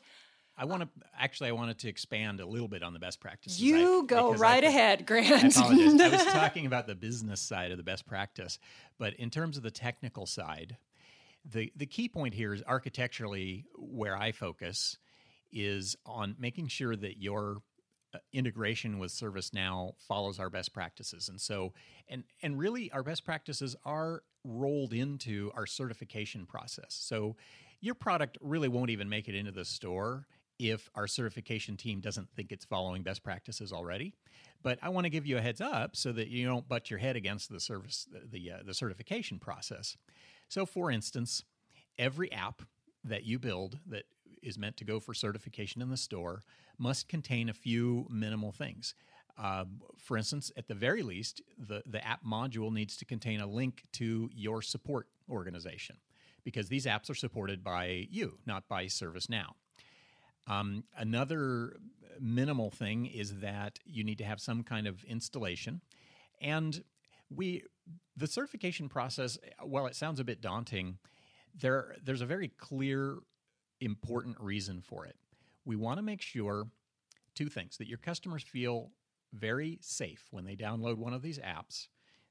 I 0.58 0.66
want 0.66 0.84
to 0.84 0.90
actually 1.18 1.50
I 1.50 1.54
wanted 1.54 1.80
to 1.80 1.90
expand 1.90 2.42
a 2.42 2.46
little 2.46 2.68
bit 2.68 2.84
on 2.84 2.92
the 2.92 3.00
best 3.00 3.22
practices. 3.22 3.62
You 3.62 4.04
I, 4.04 4.06
go 4.06 4.34
right 4.34 4.64
I, 4.64 4.68
ahead, 4.68 5.06
Grant. 5.06 5.56
apologize. 5.56 6.02
I 6.02 6.10
was 6.10 6.26
talking 6.34 6.66
about 6.66 6.86
the 6.86 6.96
business 6.96 7.40
side 7.40 7.72
of 7.72 7.78
the 7.78 7.84
best 7.84 8.06
practice, 8.06 8.60
but 8.98 9.14
in 9.14 9.30
terms 9.30 9.56
of 9.56 9.64
the 9.64 9.72
technical 9.72 10.26
side, 10.26 10.76
the 11.46 11.72
the 11.78 11.86
key 11.86 12.10
point 12.10 12.34
here 12.34 12.54
is 12.54 12.62
architecturally 12.68 13.66
where 13.78 14.18
I 14.18 14.34
focus 14.34 14.98
is 15.52 15.96
on 16.06 16.36
making 16.38 16.68
sure 16.68 16.96
that 16.96 17.22
your 17.22 17.62
integration 18.34 19.00
with 19.00 19.12
ServiceNow 19.12 19.94
follows 20.08 20.40
our 20.40 20.50
best 20.50 20.74
practices. 20.74 21.30
And 21.30 21.40
so 21.40 21.74
and 22.08 22.24
and 22.42 22.58
really 22.58 22.92
our 22.92 23.04
best 23.04 23.26
practices 23.26 23.76
are 23.86 24.24
rolled 24.44 24.94
into 24.94 25.52
our 25.56 25.66
certification 25.66 26.46
process. 26.46 26.98
So 27.00 27.36
your 27.82 27.96
product 27.96 28.38
really 28.42 28.68
won't 28.68 28.90
even 28.90 29.10
make 29.10 29.28
it 29.28 29.36
into 29.36 29.52
the 29.52 29.66
store 29.66 30.28
if 30.60 30.90
our 30.94 31.08
certification 31.08 31.78
team 31.78 32.02
doesn't 32.02 32.30
think 32.36 32.52
it's 32.52 32.66
following 32.66 33.02
best 33.02 33.24
practices 33.24 33.72
already. 33.72 34.14
But 34.62 34.78
I 34.82 34.90
want 34.90 35.06
to 35.06 35.10
give 35.10 35.26
you 35.26 35.38
a 35.38 35.42
heads 35.42 35.62
up 35.62 35.96
so 35.96 36.12
that 36.12 36.28
you 36.28 36.46
don't 36.46 36.68
butt 36.68 36.90
your 36.90 37.00
head 37.00 37.16
against 37.16 37.50
the 37.50 37.60
service 37.60 38.08
the 38.12 38.40
the, 38.40 38.52
uh, 38.52 38.58
the 38.66 38.74
certification 38.74 39.40
process. 39.40 39.96
So 40.50 40.66
for 40.66 40.92
instance, 40.92 41.44
every 41.98 42.32
app 42.32 42.64
that 43.04 43.24
you 43.24 43.40
build 43.40 43.80
that 43.88 44.04
is 44.42 44.58
meant 44.58 44.78
to 44.78 44.86
go 44.86 45.00
for 45.00 45.14
certification 45.14 45.82
in 45.82 45.90
the 45.90 45.98
store 45.98 46.44
must 46.78 47.10
contain 47.10 47.50
a 47.50 47.54
few 47.54 48.08
minimal 48.10 48.52
things. 48.52 48.96
Uh, 49.38 49.66
for 49.98 50.18
instance, 50.18 50.52
at 50.58 50.68
the 50.68 50.74
very 50.74 51.02
least, 51.02 51.42
the, 51.58 51.82
the 51.86 52.06
app 52.06 52.24
module 52.26 52.72
needs 52.72 52.98
to 52.98 53.06
contain 53.06 53.40
a 53.40 53.48
link 53.48 53.84
to 53.94 54.30
your 54.34 54.62
support 54.62 55.08
organization 55.30 55.96
because 56.44 56.68
these 56.68 56.86
apps 56.86 57.10
are 57.10 57.16
supported 57.16 57.64
by 57.64 58.08
you, 58.10 58.38
not 58.46 58.68
by 58.68 58.86
ServiceNow. 58.86 59.52
Um, 60.48 60.84
another 60.98 61.78
minimal 62.20 62.70
thing 62.70 63.06
is 63.06 63.40
that 63.40 63.80
you 63.86 64.04
need 64.04 64.18
to 64.18 64.24
have 64.24 64.42
some 64.42 64.64
kind 64.64 64.88
of 64.88 65.04
installation. 65.06 65.82
And 66.42 66.84
we, 67.34 67.64
the 68.18 68.28
certification 68.28 68.90
process, 68.90 69.38
while 69.62 69.86
it 69.86 69.96
sounds 69.96 70.20
a 70.20 70.24
bit 70.24 70.42
daunting, 70.42 70.98
there, 71.60 71.96
there's 72.04 72.22
a 72.22 72.26
very 72.26 72.50
clear, 72.50 73.18
important 73.82 74.38
reason 74.40 74.82
for 74.82 75.06
it. 75.06 75.16
We 75.66 75.76
want 75.76 75.98
to 75.98 76.04
make 76.04 76.22
sure 76.22 76.68
two 77.36 77.50
things 77.50 77.78
that 77.78 77.88
your 77.88 77.98
customers 77.98 78.44
feel 78.44 78.92
very 79.34 79.78
safe 79.82 80.28
when 80.32 80.46
they 80.46 80.56
download 80.56 80.98
one 80.98 81.14
of 81.14 81.22
these 81.22 81.40
apps, 81.40 81.88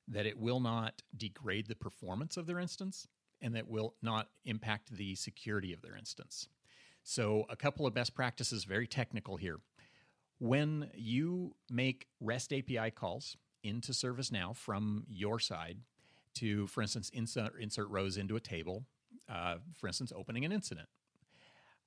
that 0.08 0.26
it 0.26 0.38
will 0.38 0.60
not 0.60 1.02
degrade 1.16 1.66
the 1.66 1.76
performance 1.76 2.36
of 2.36 2.46
their 2.46 2.58
instance, 2.58 3.06
and 3.40 3.54
that 3.54 3.68
will 3.68 3.94
not 4.02 4.28
impact 4.44 4.90
the 4.90 5.14
security 5.14 5.72
of 5.72 5.82
their 5.82 5.96
instance. 5.96 6.48
So, 7.04 7.46
a 7.48 7.56
couple 7.56 7.86
of 7.86 7.94
best 7.94 8.14
practices, 8.14 8.64
very 8.64 8.86
technical 8.86 9.36
here. 9.36 9.60
When 10.40 10.90
you 10.94 11.54
make 11.70 12.06
REST 12.20 12.52
API 12.52 12.90
calls 12.90 13.36
into 13.62 13.92
ServiceNow 13.92 14.54
from 14.54 15.04
your 15.08 15.38
side 15.38 15.78
to, 16.34 16.66
for 16.66 16.82
instance, 16.82 17.10
insert, 17.12 17.54
insert 17.60 17.88
rows 17.88 18.16
into 18.16 18.36
a 18.36 18.40
table, 18.40 18.84
uh, 19.28 19.56
for 19.76 19.88
instance, 19.88 20.12
opening 20.14 20.44
an 20.44 20.52
incident, 20.52 20.88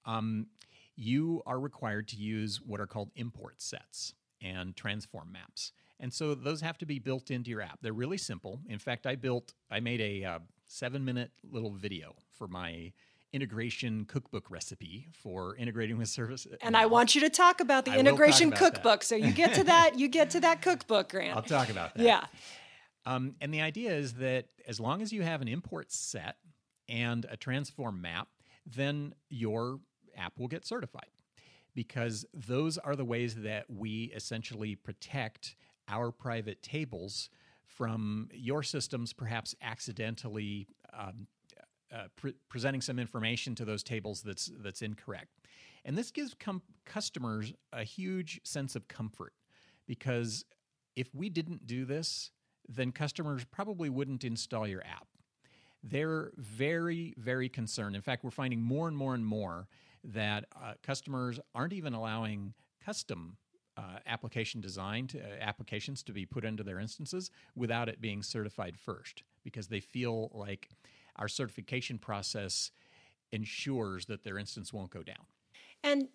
um, 0.05 0.47
you 0.95 1.41
are 1.45 1.59
required 1.59 2.07
to 2.09 2.15
use 2.17 2.61
what 2.65 2.79
are 2.79 2.87
called 2.87 3.11
import 3.15 3.61
sets 3.61 4.13
and 4.41 4.75
transform 4.75 5.31
maps. 5.31 5.71
And 5.99 6.11
so 6.11 6.33
those 6.33 6.61
have 6.61 6.77
to 6.79 6.85
be 6.85 6.99
built 6.99 7.29
into 7.29 7.51
your 7.51 7.61
app. 7.61 7.79
They're 7.81 7.93
really 7.93 8.17
simple. 8.17 8.61
In 8.67 8.79
fact, 8.79 9.05
I 9.05 9.15
built, 9.15 9.53
I 9.69 9.79
made 9.79 10.01
a 10.01 10.23
uh, 10.23 10.39
seven 10.67 11.05
minute 11.05 11.31
little 11.43 11.71
video 11.71 12.15
for 12.31 12.47
my 12.47 12.91
integration 13.33 14.05
cookbook 14.05 14.49
recipe 14.49 15.07
for 15.13 15.55
integrating 15.55 15.97
with 15.97 16.09
service. 16.09 16.47
and 16.61 16.75
I 16.75 16.87
want 16.87 17.15
you 17.15 17.21
to 17.21 17.29
talk 17.29 17.61
about 17.61 17.85
the 17.85 17.91
I 17.91 17.97
integration 17.97 18.49
about 18.49 18.59
cookbook. 18.59 19.03
So 19.03 19.15
you 19.15 19.31
get 19.31 19.53
to 19.53 19.63
that, 19.65 19.97
you 19.97 20.07
get 20.07 20.31
to 20.31 20.39
that 20.41 20.61
cookbook, 20.61 21.09
Grant. 21.09 21.35
I'll 21.35 21.43
talk 21.43 21.69
about 21.69 21.95
that. 21.95 22.03
yeah. 22.03 22.25
Um, 23.05 23.35
and 23.39 23.53
the 23.53 23.61
idea 23.61 23.93
is 23.93 24.13
that 24.15 24.47
as 24.67 24.79
long 24.79 25.01
as 25.01 25.11
you 25.11 25.21
have 25.21 25.41
an 25.41 25.47
import 25.47 25.91
set 25.91 26.35
and 26.89 27.25
a 27.29 27.37
transform 27.37 28.01
map, 28.01 28.27
then 28.65 29.13
your 29.29 29.79
app 30.17 30.39
will 30.39 30.47
get 30.47 30.65
certified 30.65 31.09
because 31.73 32.25
those 32.33 32.77
are 32.77 32.95
the 32.95 33.05
ways 33.05 33.35
that 33.35 33.65
we 33.69 34.11
essentially 34.15 34.75
protect 34.75 35.55
our 35.87 36.11
private 36.11 36.61
tables 36.61 37.29
from 37.65 38.29
your 38.33 38.63
systems 38.63 39.13
perhaps 39.13 39.55
accidentally 39.61 40.67
um, 40.97 41.27
uh, 41.93 42.07
pre- 42.15 42.35
presenting 42.49 42.81
some 42.81 42.99
information 42.99 43.55
to 43.55 43.65
those 43.65 43.83
tables 43.83 44.21
that's 44.21 44.51
that's 44.59 44.81
incorrect. 44.81 45.27
And 45.83 45.97
this 45.97 46.11
gives 46.11 46.33
com- 46.33 46.61
customers 46.85 47.53
a 47.73 47.83
huge 47.83 48.39
sense 48.43 48.75
of 48.75 48.87
comfort 48.87 49.33
because 49.87 50.45
if 50.95 51.13
we 51.13 51.29
didn't 51.29 51.65
do 51.65 51.85
this, 51.85 52.31
then 52.67 52.91
customers 52.91 53.43
probably 53.51 53.89
wouldn't 53.89 54.23
install 54.23 54.67
your 54.67 54.81
app. 54.81 55.07
They're 55.83 56.31
very, 56.37 57.15
very 57.17 57.49
concerned. 57.49 57.95
In 57.95 58.01
fact, 58.01 58.23
we're 58.23 58.29
finding 58.29 58.61
more 58.61 58.87
and 58.87 58.95
more 58.95 59.15
and 59.15 59.25
more 59.25 59.67
that 60.03 60.45
uh, 60.55 60.73
customers 60.83 61.39
aren't 61.53 61.73
even 61.73 61.93
allowing 61.93 62.53
custom 62.83 63.37
uh, 63.77 63.99
application 64.05 64.61
design 64.61 65.07
to, 65.07 65.19
uh, 65.19 65.23
applications 65.39 66.03
to 66.03 66.11
be 66.11 66.25
put 66.25 66.43
into 66.43 66.63
their 66.63 66.79
instances 66.79 67.31
without 67.55 67.87
it 67.87 68.01
being 68.01 68.21
certified 68.21 68.77
first 68.77 69.23
because 69.43 69.67
they 69.67 69.79
feel 69.79 70.29
like 70.33 70.69
our 71.15 71.27
certification 71.27 71.97
process 71.97 72.71
ensures 73.31 74.05
that 74.05 74.23
their 74.23 74.37
instance 74.37 74.73
won't 74.73 74.91
go 74.91 75.03
down. 75.03 75.25
And 75.83 76.09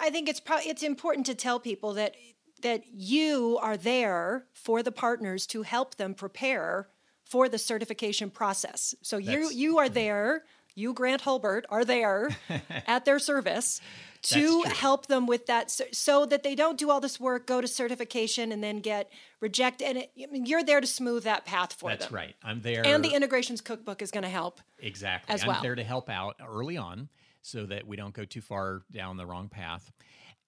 I 0.00 0.10
think 0.10 0.28
it's 0.28 0.40
pro- 0.40 0.58
it's 0.58 0.82
important 0.82 1.26
to 1.26 1.34
tell 1.34 1.58
people 1.58 1.94
that 1.94 2.14
that 2.62 2.84
you 2.92 3.58
are 3.60 3.76
there 3.76 4.46
for 4.52 4.82
the 4.82 4.92
partners 4.92 5.46
to 5.46 5.62
help 5.62 5.96
them 5.96 6.14
prepare 6.14 6.88
for 7.24 7.48
the 7.48 7.58
certification 7.58 8.30
process. 8.30 8.94
So 9.02 9.16
you 9.16 9.50
you 9.50 9.78
are 9.78 9.88
there, 9.88 10.44
you 10.76 10.92
Grant 10.92 11.22
Hulbert 11.22 11.66
are 11.68 11.84
there 11.84 12.28
at 12.86 13.04
their 13.04 13.18
service 13.18 13.80
to 14.22 14.62
help 14.62 15.06
them 15.06 15.26
with 15.26 15.46
that 15.46 15.70
so, 15.70 15.84
so 15.92 16.26
that 16.26 16.42
they 16.42 16.54
don't 16.54 16.78
do 16.78 16.90
all 16.90 17.00
this 17.00 17.18
work, 17.18 17.46
go 17.46 17.60
to 17.60 17.66
certification 17.66 18.52
and 18.52 18.62
then 18.62 18.80
get 18.80 19.10
rejected 19.40 19.86
and 19.86 19.98
it, 19.98 20.10
you're 20.14 20.62
there 20.62 20.80
to 20.80 20.86
smooth 20.86 21.24
that 21.24 21.44
path 21.44 21.72
for 21.72 21.90
That's 21.90 22.06
them. 22.06 22.14
That's 22.14 22.26
right. 22.26 22.34
I'm 22.44 22.60
there. 22.60 22.86
And 22.86 23.04
the 23.04 23.14
integrations 23.14 23.60
cookbook 23.60 24.02
is 24.02 24.10
going 24.10 24.24
to 24.24 24.28
help. 24.28 24.60
Exactly. 24.78 25.34
as 25.34 25.42
I'm 25.42 25.48
well. 25.48 25.62
there 25.62 25.74
to 25.74 25.84
help 25.84 26.08
out 26.08 26.36
early 26.46 26.76
on 26.76 27.08
so 27.42 27.64
that 27.66 27.86
we 27.86 27.96
don't 27.96 28.14
go 28.14 28.24
too 28.24 28.40
far 28.40 28.82
down 28.92 29.16
the 29.16 29.26
wrong 29.26 29.48
path. 29.48 29.90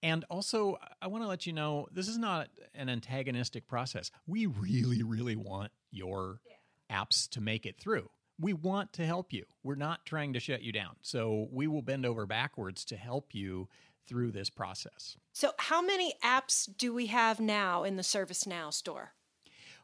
And 0.03 0.25
also, 0.31 0.79
I 1.03 1.09
want 1.09 1.25
to 1.25 1.29
let 1.29 1.47
you 1.47 1.53
know 1.53 1.89
this 1.93 2.07
is 2.07 2.19
not 2.19 2.49
an 2.75 2.89
antagonistic 2.89 3.67
process. 3.67 4.11
We 4.27 4.47
really, 4.47 5.03
really 5.03 5.35
want 5.35 5.73
your 5.91 6.41
apps 6.91 7.29
to 7.31 7.41
make 7.41 7.67
it 7.67 7.77
through. 7.81 8.09
We 8.41 8.53
want 8.53 8.93
to 8.95 9.05
help 9.07 9.33
you. 9.33 9.45
We're 9.63 9.75
not 9.75 10.07
trying 10.07 10.33
to 10.35 10.41
shut 10.41 10.63
you 10.63 10.73
down. 10.73 10.97
So 11.03 11.49
we 11.51 11.67
will 11.67 11.83
bend 11.83 12.07
over 12.07 12.27
backwards 12.27 12.85
to 12.87 12.97
help 12.97 13.35
you 13.35 13.69
through 14.07 14.31
this 14.31 14.49
process. 14.49 15.17
So 15.33 15.53
how 15.59 15.83
many 15.83 16.15
apps 16.25 16.69
do 16.79 16.95
we 16.95 17.07
have 17.07 17.41
now 17.41 17.85
in 17.85 17.97
the 17.97 18.03
ServiceNow 18.03 18.73
store? 18.73 19.13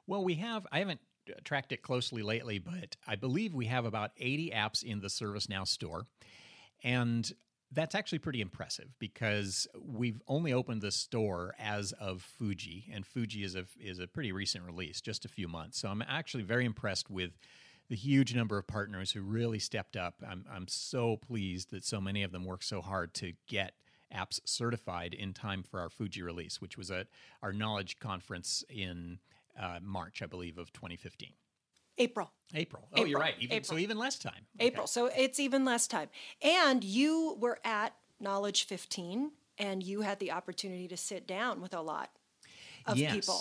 Well, 0.07 0.25
we 0.25 0.35
have, 0.37 0.67
I 0.73 0.79
haven't 0.79 1.01
tracked 1.45 1.73
it 1.73 1.83
closely 1.83 2.23
lately, 2.23 2.59
but 2.59 2.97
I 3.07 3.17
believe 3.17 3.55
we 3.55 3.67
have 3.67 3.85
about 3.85 4.13
80 4.19 4.51
apps 4.51 4.83
in 4.83 5.01
the 5.01 5.09
ServiceNow 5.09 5.67
store. 5.67 6.05
And 6.83 7.31
that's 7.73 7.95
actually 7.95 8.19
pretty 8.19 8.41
impressive 8.41 8.95
because 8.99 9.67
we've 9.81 10.21
only 10.29 10.53
opened 10.53 10.83
the 10.83 10.93
store 10.93 11.55
as 11.59 11.93
of 11.93 12.23
Fuji, 12.23 12.91
and 12.93 13.07
Fuji 13.07 13.43
is 13.43 13.57
a, 13.57 13.65
is 13.81 13.99
a 13.99 14.07
pretty 14.07 14.33
recent 14.33 14.65
release, 14.65 15.01
just 15.01 15.25
a 15.25 15.29
few 15.29 15.49
months. 15.49 15.79
So 15.79 15.89
I'm 15.89 16.03
actually 16.07 16.45
very 16.45 16.65
impressed 16.65 17.11
with 17.11 17.33
the 17.95 18.01
huge 18.01 18.35
number 18.35 18.59
of 18.59 18.67
partners 18.67 19.13
who 19.13 19.23
really 19.23 19.61
stepped 19.61 19.97
up. 19.97 20.17
I'm, 20.29 20.45
I'm 20.53 20.67
so 20.67 21.17
pleased 21.17 21.71
that 21.71 21.85
so 21.85 22.01
many 22.01 22.25
of 22.25 22.33
them 22.33 22.45
worked 22.45 22.65
so 22.65 22.81
hard 22.81 23.15
to 23.15 23.35
get 23.47 23.75
apps 24.13 24.41
certified 24.45 25.15
in 25.15 25.33
time 25.33 25.63
for 25.63 25.79
our 25.79 25.89
Fuji 25.89 26.21
release, 26.21 26.61
which 26.61 26.77
was 26.77 26.91
at 26.91 27.07
our 27.41 27.53
knowledge 27.53 28.01
conference 28.01 28.65
in 28.69 29.21
uh, 29.57 29.79
March, 29.81 30.23
I 30.23 30.27
believe, 30.27 30.59
of 30.59 30.73
2015. 30.73 31.35
April. 31.99 32.33
April. 32.53 32.89
Oh, 32.97 33.05
you're 33.05 33.21
right. 33.21 33.37
Even, 33.39 33.63
So 33.63 33.79
even 33.79 33.97
less 33.97 34.19
time. 34.19 34.45
Okay. 34.59 34.67
April. 34.67 34.89
So 34.89 35.09
it's 35.17 35.39
even 35.39 35.65
less 35.65 35.87
time. 35.87 36.09
And 36.43 36.83
you 36.83 37.37
were 37.39 37.61
at 37.65 37.95
Knowledge 38.19 38.65
15 38.65 39.31
and 39.59 39.85
you 39.85 40.01
had 40.01 40.19
the 40.19 40.33
opportunity 40.33 40.89
to 40.89 40.97
sit 40.97 41.29
down 41.29 41.61
with 41.61 41.75
a 41.75 41.81
lot 41.81 42.11
of 42.87 42.97
yes. 42.97 43.15
people. 43.15 43.41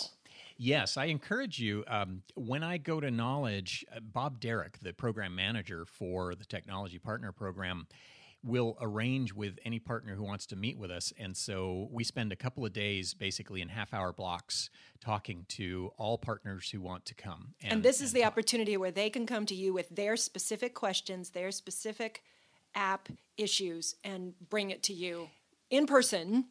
Yes, 0.56 0.96
I 0.96 1.06
encourage 1.06 1.58
you. 1.58 1.84
Um, 1.88 2.22
when 2.34 2.62
I 2.62 2.78
go 2.78 3.00
to 3.00 3.10
Knowledge, 3.10 3.84
uh, 3.94 4.00
Bob 4.00 4.40
Derrick, 4.40 4.78
the 4.80 4.92
program 4.92 5.34
manager 5.34 5.84
for 5.84 6.34
the 6.34 6.44
Technology 6.44 6.98
Partner 6.98 7.32
Program, 7.32 7.86
will 8.44 8.76
arrange 8.80 9.32
with 9.32 9.58
any 9.64 9.78
partner 9.78 10.14
who 10.14 10.22
wants 10.22 10.46
to 10.46 10.56
meet 10.56 10.78
with 10.78 10.90
us. 10.90 11.12
And 11.18 11.34
so 11.36 11.88
we 11.90 12.04
spend 12.04 12.30
a 12.30 12.36
couple 12.36 12.64
of 12.64 12.72
days 12.74 13.14
basically 13.14 13.62
in 13.62 13.68
half 13.68 13.94
hour 13.94 14.12
blocks 14.12 14.68
talking 15.00 15.46
to 15.50 15.90
all 15.96 16.18
partners 16.18 16.68
who 16.70 16.80
want 16.80 17.06
to 17.06 17.14
come. 17.14 17.54
And 17.62 17.82
this 17.82 18.02
is 18.02 18.12
the 18.12 18.24
opportunity 18.24 18.76
where 18.76 18.90
they 18.90 19.08
can 19.08 19.26
come 19.26 19.46
to 19.46 19.54
you 19.54 19.72
with 19.72 19.88
their 19.88 20.16
specific 20.16 20.74
questions, 20.74 21.30
their 21.30 21.50
specific 21.50 22.22
app 22.74 23.08
issues, 23.38 23.94
and 24.04 24.34
bring 24.50 24.70
it 24.70 24.82
to 24.84 24.92
you 24.92 25.30
in 25.70 25.86
person 25.86 26.44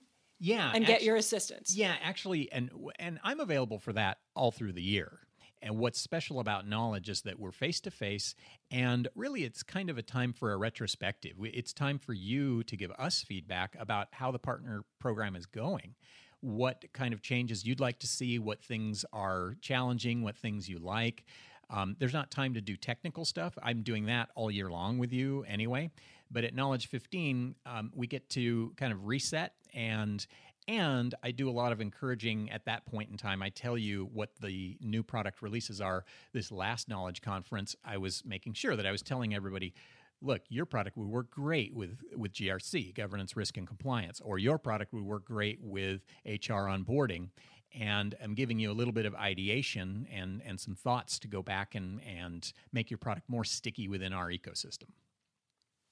Yeah, 0.44 0.74
and 0.76 0.86
get 0.86 1.04
your 1.04 1.16
assistance. 1.16 1.74
Yeah, 1.74 1.96
actually, 2.04 2.52
and 2.52 2.70
and 3.00 3.18
I'm 3.24 3.40
available 3.40 3.80
for 3.80 3.94
that 3.94 4.18
all 4.36 4.52
through 4.52 4.74
the 4.74 4.82
year. 4.82 5.20
And 5.62 5.78
what's 5.78 6.02
special 6.02 6.42
about 6.42 6.68
knowledge 6.68 7.08
is 7.08 7.22
that 7.22 7.40
we're 7.40 7.54
face 7.54 7.80
to 7.82 7.92
face, 7.92 8.36
and 8.70 9.08
really, 9.16 9.46
it's 9.46 9.64
kind 9.64 9.90
of 9.90 9.98
a 9.98 10.02
time 10.02 10.34
for 10.34 10.52
a 10.52 10.58
retrospective. 10.58 11.38
It's 11.40 11.72
time 11.72 11.98
for 11.98 12.12
you 12.12 12.62
to 12.64 12.76
give 12.76 12.92
us 13.00 13.24
feedback 13.24 13.78
about 13.80 14.10
how 14.12 14.32
the 14.32 14.40
partner 14.40 14.84
program 15.00 15.38
is 15.38 15.46
going, 15.46 15.96
what 16.42 16.84
kind 16.92 17.14
of 17.14 17.22
changes 17.22 17.66
you'd 17.66 17.80
like 17.80 18.00
to 18.00 18.08
see, 18.08 18.38
what 18.38 18.62
things 18.62 19.06
are 19.14 19.56
challenging, 19.62 20.24
what 20.24 20.36
things 20.36 20.68
you 20.68 20.78
like. 20.78 21.24
Um, 21.70 21.96
there's 22.00 22.14
not 22.14 22.30
time 22.30 22.54
to 22.56 22.62
do 22.62 22.76
technical 22.76 23.24
stuff. 23.24 23.58
I'm 23.64 23.82
doing 23.82 24.08
that 24.08 24.28
all 24.36 24.52
year 24.52 24.70
long 24.70 24.98
with 24.98 25.14
you 25.14 25.46
anyway. 25.48 25.90
But 26.30 26.44
at 26.44 26.54
Knowledge 26.54 26.88
15, 26.88 27.56
um, 27.66 27.94
we 27.96 28.08
get 28.08 28.28
to 28.32 28.74
kind 28.76 28.92
of 28.92 29.06
reset 29.06 29.54
and 29.74 30.26
and 30.68 31.14
I 31.22 31.32
do 31.32 31.50
a 31.50 31.52
lot 31.52 31.72
of 31.72 31.82
encouraging 31.82 32.50
at 32.50 32.66
that 32.66 32.86
point 32.86 33.10
in 33.10 33.18
time. 33.18 33.42
I 33.44 33.50
tell 33.50 33.78
you 33.78 34.10
what 34.14 34.30
the 34.40 34.78
new 34.80 35.04
product 35.04 35.42
releases 35.42 35.82
are. 35.82 36.06
This 36.32 36.52
last 36.52 36.88
knowledge 36.88 37.22
conference, 37.22 37.76
I 37.84 37.98
was 37.98 38.24
making 38.26 38.54
sure 38.54 38.76
that 38.76 38.86
I 38.86 38.92
was 38.92 39.02
telling 39.02 39.36
everybody, 39.36 39.74
look, 40.22 40.42
your 40.50 40.66
product 40.66 40.98
would 40.98 41.08
work 41.08 41.30
great 41.30 41.74
with 41.74 41.98
with 42.16 42.34
GRC, 42.34 42.96
governance, 42.96 43.36
risk, 43.36 43.58
and 43.58 43.68
compliance, 43.68 44.22
or 44.22 44.40
your 44.40 44.58
product 44.58 44.94
would 44.94 45.04
work 45.04 45.26
great 45.26 45.60
with 45.62 46.02
HR 46.26 46.70
onboarding. 46.70 47.30
And 47.78 48.16
I'm 48.24 48.36
giving 48.36 48.60
you 48.60 48.72
a 48.72 48.74
little 48.74 48.94
bit 48.94 49.06
of 49.06 49.16
ideation 49.16 50.08
and 50.12 50.42
and 50.46 50.60
some 50.60 50.76
thoughts 50.76 51.20
to 51.20 51.28
go 51.28 51.42
back 51.42 51.76
and 51.76 52.00
and 52.04 52.52
make 52.72 52.90
your 52.90 53.00
product 53.00 53.30
more 53.30 53.44
sticky 53.44 53.90
within 53.90 54.14
our 54.14 54.30
ecosystem. 54.30 54.92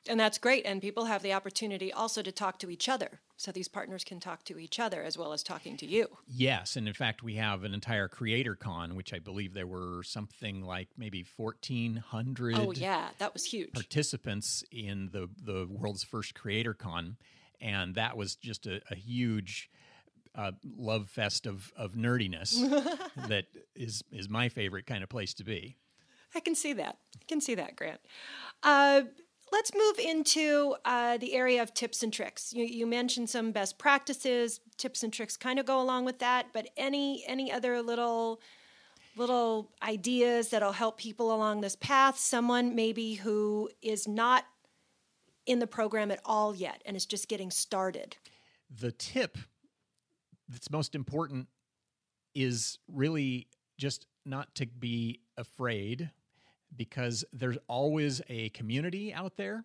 And 0.09 0.19
that's 0.19 0.37
great. 0.37 0.65
And 0.65 0.81
people 0.81 1.05
have 1.05 1.21
the 1.21 1.33
opportunity 1.33 1.93
also 1.93 2.21
to 2.21 2.31
talk 2.31 2.57
to 2.59 2.69
each 2.69 2.89
other. 2.89 3.19
So 3.37 3.51
these 3.51 3.67
partners 3.67 4.03
can 4.03 4.19
talk 4.19 4.43
to 4.45 4.59
each 4.59 4.79
other 4.79 5.03
as 5.03 5.17
well 5.17 5.33
as 5.33 5.43
talking 5.43 5.77
to 5.77 5.85
you. 5.85 6.07
Yes, 6.27 6.75
and 6.75 6.87
in 6.87 6.93
fact, 6.93 7.23
we 7.23 7.35
have 7.35 7.63
an 7.63 7.73
entire 7.73 8.07
Creator 8.07 8.55
Con, 8.55 8.95
which 8.95 9.13
I 9.13 9.19
believe 9.19 9.53
there 9.53 9.67
were 9.67 10.03
something 10.03 10.61
like 10.61 10.89
maybe 10.97 11.23
fourteen 11.23 11.95
hundred. 11.95 12.55
Oh, 12.57 12.71
yeah, 12.71 13.09
that 13.17 13.33
was 13.33 13.45
huge. 13.45 13.73
participants 13.73 14.63
in 14.71 15.09
the 15.11 15.27
the 15.43 15.67
world's 15.69 16.03
first 16.03 16.35
Creator 16.35 16.75
Con, 16.75 17.17
and 17.59 17.95
that 17.95 18.15
was 18.15 18.35
just 18.35 18.67
a, 18.67 18.81
a 18.91 18.95
huge 18.95 19.71
uh, 20.35 20.51
love 20.77 21.09
fest 21.09 21.47
of 21.47 21.71
of 21.75 21.93
nerdiness 21.93 22.59
that 23.27 23.45
is 23.75 24.03
is 24.11 24.29
my 24.29 24.49
favorite 24.49 24.85
kind 24.85 25.01
of 25.03 25.09
place 25.09 25.33
to 25.35 25.43
be. 25.43 25.77
I 26.35 26.39
can 26.39 26.55
see 26.55 26.73
that. 26.73 26.97
I 27.19 27.23
can 27.27 27.41
see 27.41 27.55
that, 27.55 27.75
Grant. 27.75 27.99
Uh, 28.63 29.01
let's 29.51 29.71
move 29.75 29.99
into 29.99 30.75
uh, 30.85 31.17
the 31.17 31.33
area 31.33 31.61
of 31.61 31.73
tips 31.73 32.03
and 32.03 32.11
tricks. 32.11 32.53
You, 32.53 32.63
you 32.63 32.87
mentioned 32.87 33.29
some 33.29 33.51
best 33.51 33.77
practices. 33.77 34.59
Tips 34.77 35.03
and 35.03 35.11
tricks 35.11 35.37
kind 35.37 35.59
of 35.59 35.65
go 35.65 35.81
along 35.81 36.05
with 36.05 36.19
that, 36.19 36.47
but 36.53 36.69
any 36.77 37.23
any 37.27 37.51
other 37.51 37.81
little 37.81 38.41
little 39.15 39.71
ideas 39.83 40.49
that'll 40.49 40.71
help 40.71 40.97
people 40.97 41.33
along 41.33 41.61
this 41.61 41.75
path? 41.75 42.17
Someone 42.17 42.75
maybe 42.75 43.15
who 43.15 43.69
is 43.81 44.07
not 44.07 44.45
in 45.45 45.59
the 45.59 45.67
program 45.67 46.11
at 46.11 46.19
all 46.25 46.55
yet 46.55 46.81
and 46.85 46.95
is 46.95 47.05
just 47.05 47.27
getting 47.27 47.51
started. 47.51 48.15
The 48.69 48.91
tip 48.91 49.37
that's 50.47 50.71
most 50.71 50.95
important 50.95 51.47
is 52.33 52.77
really 52.87 53.47
just 53.77 54.05
not 54.25 54.53
to 54.55 54.65
be 54.65 55.19
afraid 55.37 56.11
because 56.75 57.25
there's 57.33 57.57
always 57.67 58.21
a 58.29 58.49
community 58.49 59.13
out 59.13 59.35
there. 59.37 59.63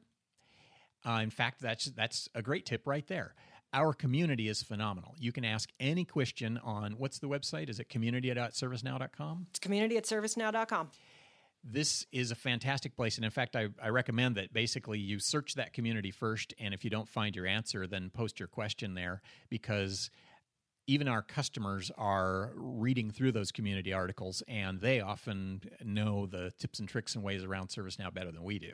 Uh, 1.04 1.20
in 1.22 1.30
fact, 1.30 1.60
that's 1.60 1.86
that's 1.86 2.28
a 2.34 2.42
great 2.42 2.66
tip 2.66 2.86
right 2.86 3.06
there. 3.06 3.34
Our 3.72 3.92
community 3.92 4.48
is 4.48 4.62
phenomenal. 4.62 5.14
You 5.18 5.32
can 5.32 5.44
ask 5.44 5.70
any 5.78 6.04
question 6.04 6.58
on 6.64 6.92
what's 6.92 7.18
the 7.18 7.28
website? 7.28 7.68
Is 7.68 7.78
it 7.80 7.88
community.servicenow.com? 7.88 9.46
It's 9.50 9.58
community 9.58 9.96
at 9.96 10.04
servicenow.com. 10.04 10.90
this 11.68 12.06
is 12.12 12.30
a 12.30 12.34
fantastic 12.36 12.94
place. 12.96 13.16
And 13.16 13.24
in 13.24 13.30
fact, 13.30 13.56
I, 13.56 13.68
I 13.82 13.88
recommend 13.88 14.36
that 14.36 14.52
basically 14.52 14.98
you 15.00 15.18
search 15.18 15.54
that 15.54 15.72
community 15.72 16.10
first. 16.12 16.54
And 16.60 16.72
if 16.72 16.84
you 16.84 16.90
don't 16.90 17.08
find 17.08 17.34
your 17.34 17.46
answer, 17.46 17.86
then 17.86 18.08
post 18.10 18.38
your 18.38 18.48
question 18.48 18.94
there 18.94 19.20
because 19.50 20.10
even 20.86 21.08
our 21.08 21.22
customers 21.22 21.90
are 21.98 22.52
reading 22.54 23.10
through 23.10 23.32
those 23.32 23.50
community 23.52 23.92
articles 23.92 24.42
and 24.48 24.80
they 24.80 25.00
often 25.00 25.60
know 25.84 26.26
the 26.26 26.52
tips 26.58 26.78
and 26.78 26.88
tricks 26.88 27.14
and 27.14 27.24
ways 27.24 27.42
around 27.44 27.68
ServiceNow 27.68 28.12
better 28.14 28.30
than 28.30 28.42
we 28.44 28.58
do. 28.58 28.72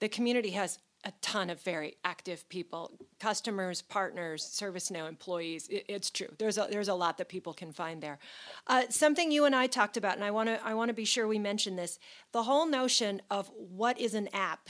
the 0.00 0.08
community 0.08 0.50
has 0.50 0.78
a 1.06 1.12
ton 1.20 1.50
of 1.50 1.60
very 1.62 1.96
active 2.04 2.48
people 2.48 2.90
customers 3.20 3.82
partners 3.82 4.42
servicenow 4.42 5.06
employees. 5.06 5.68
It, 5.68 5.84
it's 5.86 6.10
true. 6.10 6.28
There's 6.38 6.56
a 6.56 6.66
there's 6.70 6.88
a 6.88 6.94
lot 6.94 7.18
that 7.18 7.28
people 7.28 7.52
can 7.52 7.72
find 7.72 8.02
there. 8.02 8.18
Uh, 8.66 8.84
something 8.88 9.30
you 9.30 9.44
and 9.44 9.54
i 9.54 9.66
talked 9.66 9.98
about 9.98 10.14
and 10.14 10.24
i 10.24 10.30
want 10.30 10.48
to 10.48 10.58
i 10.66 10.72
want 10.72 10.88
to 10.88 10.94
be 10.94 11.04
sure 11.04 11.28
we 11.28 11.38
mention 11.38 11.76
this 11.76 11.98
the 12.32 12.42
whole 12.44 12.66
notion 12.66 13.20
of 13.30 13.50
what 13.54 14.00
is 14.00 14.14
an 14.14 14.28
app. 14.32 14.68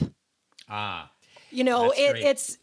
Ah, 0.69 1.09
you 1.51 1.63
know 1.63 1.91
it, 1.91 2.17
it's 2.17 2.49
it- 2.55 2.57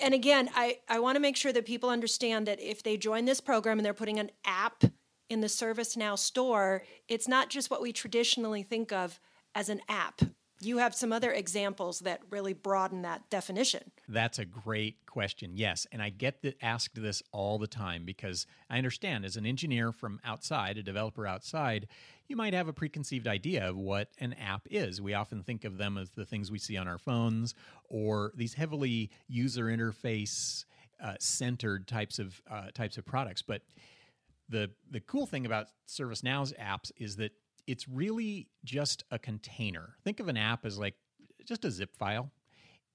and 0.00 0.14
again 0.14 0.48
i 0.54 0.78
i 0.88 0.98
want 0.98 1.16
to 1.16 1.20
make 1.20 1.36
sure 1.36 1.52
that 1.52 1.66
people 1.66 1.90
understand 1.90 2.46
that 2.46 2.60
if 2.60 2.82
they 2.82 2.96
join 2.96 3.24
this 3.24 3.40
program 3.40 3.78
and 3.78 3.86
they're 3.86 3.94
putting 3.94 4.18
an 4.18 4.30
app 4.44 4.84
in 5.28 5.40
the 5.40 5.46
ServiceNow 5.46 6.18
store 6.18 6.82
it's 7.08 7.28
not 7.28 7.50
just 7.50 7.70
what 7.70 7.82
we 7.82 7.92
traditionally 7.92 8.62
think 8.62 8.92
of 8.92 9.20
as 9.54 9.68
an 9.68 9.80
app 9.88 10.22
you 10.60 10.78
have 10.78 10.94
some 10.94 11.12
other 11.12 11.30
examples 11.30 12.00
that 12.00 12.20
really 12.30 12.52
broaden 12.52 13.02
that 13.02 13.28
definition 13.30 13.92
That's 14.08 14.38
a 14.38 14.44
great 14.44 15.04
question. 15.06 15.52
Yes, 15.54 15.86
and 15.92 16.00
I 16.00 16.10
get 16.10 16.42
that 16.42 16.56
asked 16.62 17.00
this 17.00 17.22
all 17.32 17.58
the 17.58 17.66
time 17.66 18.04
because 18.04 18.46
I 18.70 18.78
understand 18.78 19.24
as 19.24 19.36
an 19.36 19.46
engineer 19.46 19.92
from 19.92 20.20
outside, 20.24 20.78
a 20.78 20.82
developer 20.82 21.26
outside, 21.26 21.88
you 22.28 22.36
might 22.36 22.54
have 22.54 22.68
a 22.68 22.72
preconceived 22.72 23.26
idea 23.26 23.68
of 23.68 23.76
what 23.76 24.08
an 24.18 24.34
app 24.34 24.62
is. 24.70 25.00
We 25.00 25.14
often 25.14 25.42
think 25.42 25.64
of 25.64 25.78
them 25.78 25.98
as 25.98 26.10
the 26.10 26.24
things 26.24 26.50
we 26.50 26.58
see 26.58 26.76
on 26.76 26.88
our 26.88 26.98
phones 26.98 27.54
or 27.88 28.32
these 28.36 28.54
heavily 28.54 29.10
user 29.26 29.64
interface 29.64 30.64
uh, 31.02 31.14
centered 31.20 31.86
types 31.86 32.18
of 32.18 32.40
uh, 32.50 32.70
types 32.74 32.98
of 32.98 33.04
products, 33.04 33.42
but 33.42 33.62
the 34.48 34.70
the 34.90 35.00
cool 35.00 35.26
thing 35.26 35.46
about 35.46 35.68
ServiceNow's 35.86 36.52
apps 36.54 36.90
is 36.96 37.16
that 37.16 37.32
it's 37.68 37.86
really 37.86 38.48
just 38.64 39.04
a 39.10 39.18
container. 39.18 39.90
Think 40.02 40.20
of 40.20 40.28
an 40.28 40.38
app 40.38 40.64
as 40.64 40.78
like 40.78 40.94
just 41.44 41.66
a 41.66 41.70
zip 41.70 41.94
file. 41.94 42.32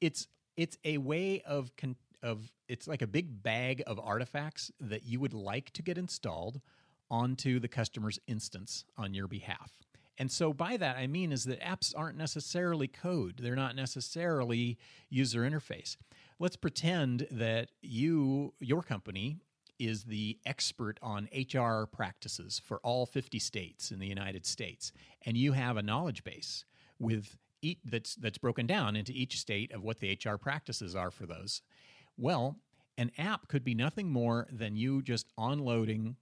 It's 0.02 0.28
it's 0.58 0.78
a 0.84 0.98
way 0.98 1.42
of 1.46 1.76
con- 1.78 1.96
of 2.24 2.52
it's 2.68 2.88
like 2.88 3.04
a 3.04 3.08
big 3.08 3.44
bag 3.44 3.84
of 3.86 4.00
artifacts 4.00 4.72
that 4.80 5.06
you 5.06 5.20
would 5.20 5.34
like 5.34 5.70
to 5.74 5.84
get 5.84 5.98
installed 5.98 6.60
onto 7.12 7.60
the 7.60 7.68
customer's 7.68 8.20
instance 8.28 8.86
on 8.98 9.14
your 9.14 9.28
behalf. 9.28 9.78
And 10.18 10.32
so 10.32 10.54
by 10.54 10.78
that 10.78 10.98
I 10.98 11.06
mean 11.06 11.32
is 11.32 11.44
that 11.44 11.62
apps 11.62 11.94
aren't 11.96 12.18
necessarily 12.18 12.88
code. 12.88 13.40
They're 13.42 13.56
not 13.56 13.76
necessarily 13.76 14.80
user 15.10 15.42
interface. 15.42 15.98
Let's 16.40 16.56
pretend 16.56 17.28
that 17.30 17.70
you 17.84 18.56
your 18.60 18.82
company 18.82 19.38
is 19.88 20.04
the 20.04 20.38
expert 20.46 20.98
on 21.02 21.30
HR 21.34 21.86
practices 21.86 22.62
for 22.64 22.80
all 22.80 23.06
50 23.06 23.40
states 23.40 23.92
in 23.92 24.00
the 24.00 24.08
United 24.08 24.46
States. 24.46 24.92
And 25.26 25.38
you 25.38 25.54
have 25.54 25.78
a 25.78 25.82
knowledge 25.82 26.24
base 26.24 26.66
with 27.00 27.38
each, 27.62 27.80
that's 27.86 28.16
that's 28.16 28.38
broken 28.38 28.68
down 28.68 28.96
into 28.96 29.12
each 29.14 29.40
state 29.40 29.72
of 29.74 29.84
what 29.84 30.00
the 30.00 30.18
HR 30.24 30.38
practices 30.38 30.96
are 30.96 31.12
for 31.12 31.26
those. 31.26 31.62
Well, 32.18 32.58
an 32.98 33.12
app 33.18 33.48
could 33.48 33.64
be 33.64 33.74
nothing 33.74 34.10
more 34.10 34.48
than 34.52 34.76
you 34.76 35.02
just 35.02 35.28
onloading 35.38 36.16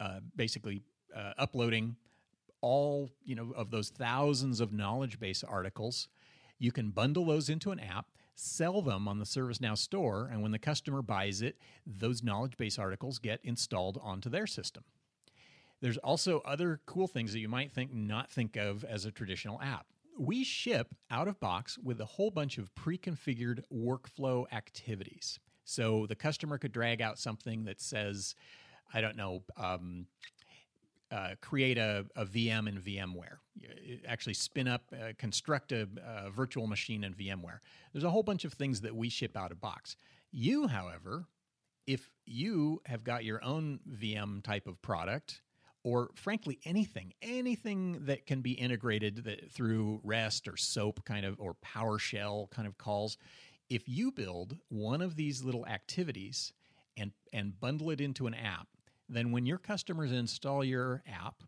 uh, 0.00 0.20
basically 0.34 0.82
uh, 1.14 1.32
uploading 1.38 1.96
all 2.60 3.10
you 3.24 3.34
know 3.34 3.52
of 3.56 3.70
those 3.70 3.90
thousands 3.90 4.60
of 4.60 4.72
knowledge 4.72 5.20
base 5.20 5.44
articles. 5.44 6.08
You 6.58 6.72
can 6.72 6.90
bundle 6.90 7.26
those 7.26 7.48
into 7.48 7.70
an 7.70 7.78
app 7.78 8.06
sell 8.38 8.82
them 8.82 9.08
on 9.08 9.18
the 9.18 9.24
ServiceNow 9.24 9.76
store 9.76 10.28
and 10.30 10.42
when 10.42 10.52
the 10.52 10.58
customer 10.58 11.02
buys 11.02 11.42
it 11.42 11.58
those 11.84 12.22
knowledge 12.22 12.56
base 12.56 12.78
articles 12.78 13.18
get 13.18 13.40
installed 13.42 13.98
onto 14.00 14.30
their 14.30 14.46
system. 14.46 14.84
There's 15.80 15.98
also 15.98 16.40
other 16.40 16.80
cool 16.86 17.08
things 17.08 17.32
that 17.32 17.40
you 17.40 17.48
might 17.48 17.72
think 17.72 17.92
not 17.92 18.30
think 18.30 18.56
of 18.56 18.84
as 18.84 19.04
a 19.04 19.10
traditional 19.10 19.60
app. 19.60 19.86
We 20.16 20.44
ship 20.44 20.94
out 21.10 21.28
of 21.28 21.40
box 21.40 21.78
with 21.78 22.00
a 22.00 22.04
whole 22.04 22.30
bunch 22.30 22.58
of 22.58 22.74
pre-configured 22.74 23.62
workflow 23.72 24.46
activities. 24.52 25.38
So 25.64 26.06
the 26.06 26.16
customer 26.16 26.58
could 26.58 26.72
drag 26.72 27.02
out 27.02 27.18
something 27.18 27.64
that 27.64 27.80
says 27.80 28.34
i 28.94 29.00
don't 29.00 29.16
know 29.16 29.42
um, 29.56 30.06
uh, 31.10 31.30
create 31.40 31.78
a, 31.78 32.06
a 32.16 32.24
VM 32.24 32.68
in 32.68 32.80
VMware, 32.80 33.38
You- 33.54 34.00
actually 34.06 34.34
spin 34.34 34.68
up, 34.68 34.82
uh, 34.92 35.12
construct 35.18 35.72
a, 35.72 35.88
a 36.04 36.30
virtual 36.30 36.66
machine 36.66 37.04
in 37.04 37.14
VMware. 37.14 37.60
There's 37.92 38.04
a 38.04 38.10
whole 38.10 38.22
bunch 38.22 38.44
of 38.44 38.52
things 38.52 38.80
that 38.82 38.94
we 38.94 39.08
ship 39.08 39.36
out 39.36 39.50
of 39.50 39.60
box. 39.60 39.96
You, 40.30 40.66
however, 40.68 41.24
if 41.86 42.10
you 42.26 42.82
have 42.84 43.04
got 43.04 43.24
your 43.24 43.42
own 43.42 43.80
VM 43.90 44.42
type 44.42 44.66
of 44.66 44.80
product, 44.82 45.40
or 45.84 46.10
frankly 46.16 46.58
anything, 46.64 47.14
anything 47.22 48.04
that 48.04 48.26
can 48.26 48.42
be 48.42 48.52
integrated 48.52 49.24
that, 49.24 49.50
through 49.50 50.00
REST 50.02 50.48
or 50.48 50.56
SOAP 50.56 51.04
kind 51.04 51.24
of 51.24 51.40
or 51.40 51.54
PowerShell 51.64 52.50
kind 52.50 52.66
of 52.68 52.76
calls 52.76 53.16
if 53.70 53.88
you 53.88 54.10
build 54.10 54.56
one 54.68 55.00
of 55.00 55.16
these 55.16 55.44
little 55.44 55.66
activities 55.66 56.52
and 56.96 57.12
and 57.32 57.58
bundle 57.60 57.90
it 57.90 58.00
into 58.00 58.26
an 58.26 58.34
app, 58.34 58.66
then 59.08 59.32
when 59.32 59.46
your 59.46 59.58
customers 59.58 60.12
install 60.12 60.64
your 60.64 61.02
app, 61.06 61.42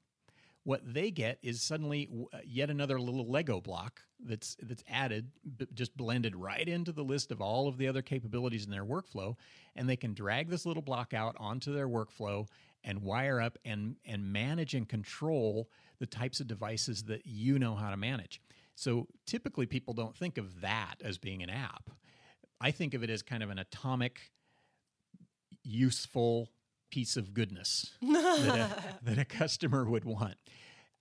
what 0.65 0.83
they 0.85 1.11
get 1.11 1.39
is 1.43 1.63
suddenly 1.63 2.09
uh, 2.33 2.39
yet 2.45 2.71
another 2.71 3.01
little 3.01 3.29
Lego 3.31 3.61
block 3.61 4.03
that's 4.23 4.57
that's 4.63 4.85
added, 4.89 5.31
just 5.75 5.97
blended 5.97 6.37
right 6.37 6.69
into 6.69 6.93
the 6.93 7.03
list 7.03 7.33
of 7.33 7.41
all 7.41 7.67
of 7.67 7.79
the 7.79 7.89
other 7.89 8.03
capabilities 8.03 8.67
in 8.67 8.71
their 8.71 8.85
workflow, 8.85 9.35
and 9.75 9.89
they 9.89 9.97
can 9.97 10.13
drag 10.13 10.49
this 10.49 10.67
little 10.67 10.83
block 10.83 11.15
out 11.15 11.35
onto 11.39 11.73
their 11.73 11.89
workflow 11.89 12.47
and 12.85 13.03
wire 13.03 13.41
up 13.41 13.59
and 13.65 13.97
and 14.05 14.33
manage 14.33 14.75
and 14.75 14.89
control 14.89 15.69
the 15.99 16.07
types 16.07 16.41
of 16.41 16.47
devices 16.47 17.05
that 17.05 17.27
you 17.27 17.59
know 17.59 17.75
how 17.75 17.91
to 17.91 17.97
manage. 17.97 18.41
So 18.75 19.07
typically, 19.27 19.67
people 19.67 19.95
don't 19.95 20.17
think 20.17 20.39
of 20.39 20.61
that 20.61 20.97
as 21.03 21.19
being 21.19 21.43
an 21.43 21.51
app. 21.51 21.91
I 22.61 22.71
think 22.71 22.95
of 22.95 23.03
it 23.03 23.11
as 23.11 23.23
kind 23.23 23.43
of 23.43 23.51
an 23.51 23.59
atomic, 23.59 24.31
useful 25.63 26.49
piece 26.91 27.17
of 27.17 27.35
goodness 27.35 27.93
that, 28.03 28.47
a, 28.49 28.95
that, 29.03 29.19
a, 29.19 29.25
customer 29.25 29.85
would 29.85 30.05
want. 30.05 30.37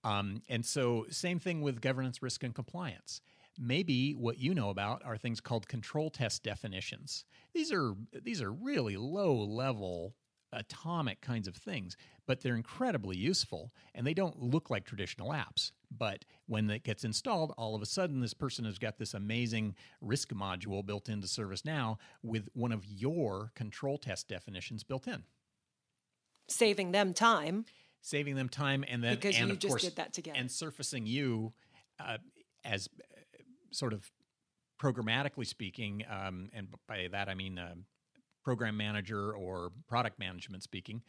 Um, 0.04 0.42
and 0.48 0.64
so, 0.64 1.06
same 1.10 1.38
thing 1.38 1.60
with 1.60 1.80
governance, 1.80 2.22
risk, 2.22 2.42
and 2.42 2.54
compliance. 2.54 3.20
Maybe 3.58 4.12
what 4.12 4.38
you 4.38 4.54
know 4.54 4.70
about 4.70 5.02
are 5.04 5.16
things 5.16 5.40
called 5.40 5.68
control 5.68 6.10
test 6.10 6.42
definitions. 6.42 7.24
These 7.52 7.72
are 7.72 7.94
these 8.22 8.40
are 8.40 8.52
really 8.52 8.96
low 8.96 9.34
level 9.34 10.14
atomic 10.52 11.20
kinds 11.20 11.48
of 11.48 11.56
things, 11.56 11.96
but 12.26 12.40
they're 12.40 12.56
incredibly 12.56 13.16
useful 13.16 13.72
and 13.94 14.06
they 14.06 14.14
don't 14.14 14.40
look 14.40 14.70
like 14.70 14.84
traditional 14.84 15.30
apps. 15.30 15.72
But 15.96 16.24
when 16.46 16.70
it 16.70 16.84
gets 16.84 17.04
installed, 17.04 17.52
all 17.56 17.74
of 17.74 17.82
a 17.82 17.86
sudden, 17.86 18.20
this 18.20 18.34
person 18.34 18.64
has 18.64 18.78
got 18.78 18.98
this 18.98 19.14
amazing 19.14 19.74
risk 20.00 20.30
module 20.30 20.84
built 20.84 21.08
into 21.08 21.26
ServiceNow 21.26 21.96
with 22.22 22.48
one 22.52 22.72
of 22.72 22.84
your 22.86 23.52
control 23.54 23.98
test 23.98 24.28
definitions 24.28 24.84
built 24.84 25.06
in. 25.06 25.24
Saving 26.50 26.92
them 26.92 27.14
time. 27.14 27.64
Saving 28.02 28.34
them 28.34 28.48
time, 28.48 28.84
and 28.88 29.02
then 29.04 29.14
because 29.14 29.36
and 29.36 29.48
you 29.48 29.52
of 29.52 29.58
just 29.58 29.72
course, 29.72 29.82
did 29.82 29.96
that 29.96 30.12
together, 30.12 30.38
and 30.38 30.50
surfacing 30.50 31.06
you 31.06 31.52
uh, 31.98 32.16
as 32.64 32.88
uh, 32.98 33.42
sort 33.72 33.92
of 33.92 34.10
programmatically 34.80 35.46
speaking, 35.46 36.04
um, 36.10 36.48
and 36.54 36.68
by 36.88 37.08
that 37.12 37.28
I 37.28 37.34
mean 37.34 37.58
uh, 37.58 37.74
program 38.42 38.76
manager 38.76 39.32
or 39.32 39.70
product 39.86 40.18
management 40.18 40.62
speaking, 40.62 41.02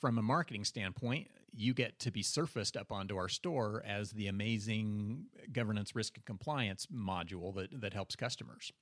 from 0.00 0.18
a 0.18 0.22
marketing 0.22 0.64
standpoint, 0.64 1.28
you 1.54 1.74
get 1.74 1.98
to 2.00 2.10
be 2.10 2.22
surfaced 2.22 2.76
up 2.76 2.92
onto 2.92 3.16
our 3.16 3.28
store 3.28 3.82
as 3.86 4.10
the 4.10 4.26
amazing 4.26 5.26
governance, 5.52 5.94
risk, 5.94 6.16
and 6.16 6.24
compliance 6.24 6.86
module 6.86 7.54
that, 7.54 7.80
that 7.80 7.94
helps 7.94 8.16
customers. 8.16 8.72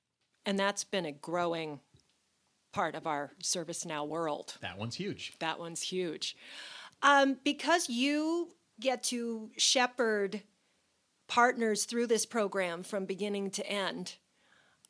And 0.45 0.57
that's 0.57 0.83
been 0.83 1.05
a 1.05 1.11
growing 1.11 1.79
part 2.71 2.95
of 2.95 3.07
our 3.07 3.31
ServiceNow 3.41 4.07
world. 4.07 4.57
That 4.61 4.77
one's 4.77 4.95
huge. 4.95 5.33
That 5.39 5.59
one's 5.59 5.81
huge. 5.81 6.35
Um, 7.03 7.37
because 7.43 7.89
you 7.89 8.49
get 8.79 9.03
to 9.03 9.51
shepherd 9.57 10.41
partners 11.27 11.85
through 11.85 12.07
this 12.07 12.25
program 12.25 12.83
from 12.83 13.05
beginning 13.05 13.51
to 13.51 13.65
end, 13.67 14.15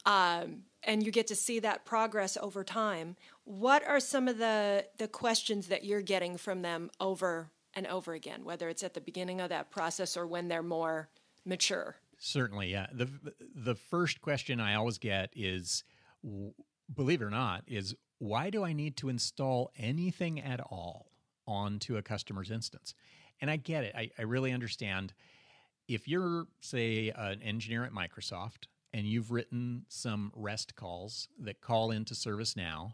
um, 0.06 0.64
and 0.84 1.06
you 1.06 1.12
get 1.12 1.28
to 1.28 1.36
see 1.36 1.60
that 1.60 1.86
progress 1.86 2.38
over 2.42 2.64
time. 2.64 3.16
What 3.44 3.88
are 3.88 4.00
some 4.00 4.28
of 4.28 4.38
the 4.38 4.86
the 4.98 5.08
questions 5.08 5.68
that 5.68 5.86
you're 5.86 6.02
getting 6.02 6.38
from 6.38 6.62
them 6.62 6.90
over 7.00 7.52
and 7.74 7.88
over 7.88 8.14
again, 8.14 8.44
whether 8.44 8.68
it's 8.68 8.84
at 8.84 8.94
the 8.94 9.02
beginning 9.02 9.40
of 9.40 9.50
that 9.50 9.72
process 9.72 10.18
or 10.18 10.26
when 10.28 10.48
they're 10.48 10.64
more 10.64 11.10
mature? 11.46 11.96
Certainly, 12.18 12.72
yeah. 12.72 12.88
the 12.94 13.08
The 13.56 13.76
first 13.76 14.22
question 14.22 14.60
I 14.60 14.76
always 14.76 14.98
get 14.98 15.32
is, 15.36 15.84
believe 16.96 17.22
it 17.22 17.26
or 17.26 17.30
not, 17.30 17.64
is 17.68 17.96
why 18.20 18.50
do 18.50 18.64
I 18.64 18.74
need 18.74 18.98
to 18.98 19.10
install 19.10 19.72
anything 19.78 20.40
at 20.40 20.60
all 20.60 21.08
onto 21.48 21.98
a 21.98 22.02
customer's 22.02 22.52
instance? 22.52 22.94
And 23.40 23.50
I 23.50 23.58
get 23.58 23.84
it. 23.84 23.96
I, 23.96 24.12
I 24.18 24.24
really 24.24 24.52
understand. 24.52 25.14
If 25.88 26.08
you're, 26.08 26.46
say, 26.62 27.12
an 27.16 27.42
engineer 27.42 27.84
at 27.84 27.92
Microsoft 27.92 28.68
and 28.94 29.06
you've 29.06 29.32
written 29.32 29.86
some 29.90 30.32
REST 30.36 30.76
calls 30.76 31.28
that 31.40 31.62
call 31.62 31.92
into 31.92 32.14
ServiceNow 32.14 32.94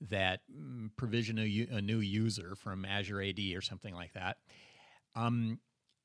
that 0.00 0.40
mm, 0.50 0.90
provision 0.96 1.38
a, 1.38 1.76
a, 1.76 1.82
new 1.82 1.98
user 1.98 2.54
from 2.54 2.84
Azure 2.84 3.20
AD 3.20 3.40
or 3.56 3.60
something 3.60 3.94
like 3.94 4.12
that, 4.12 4.36
um, 5.16 5.58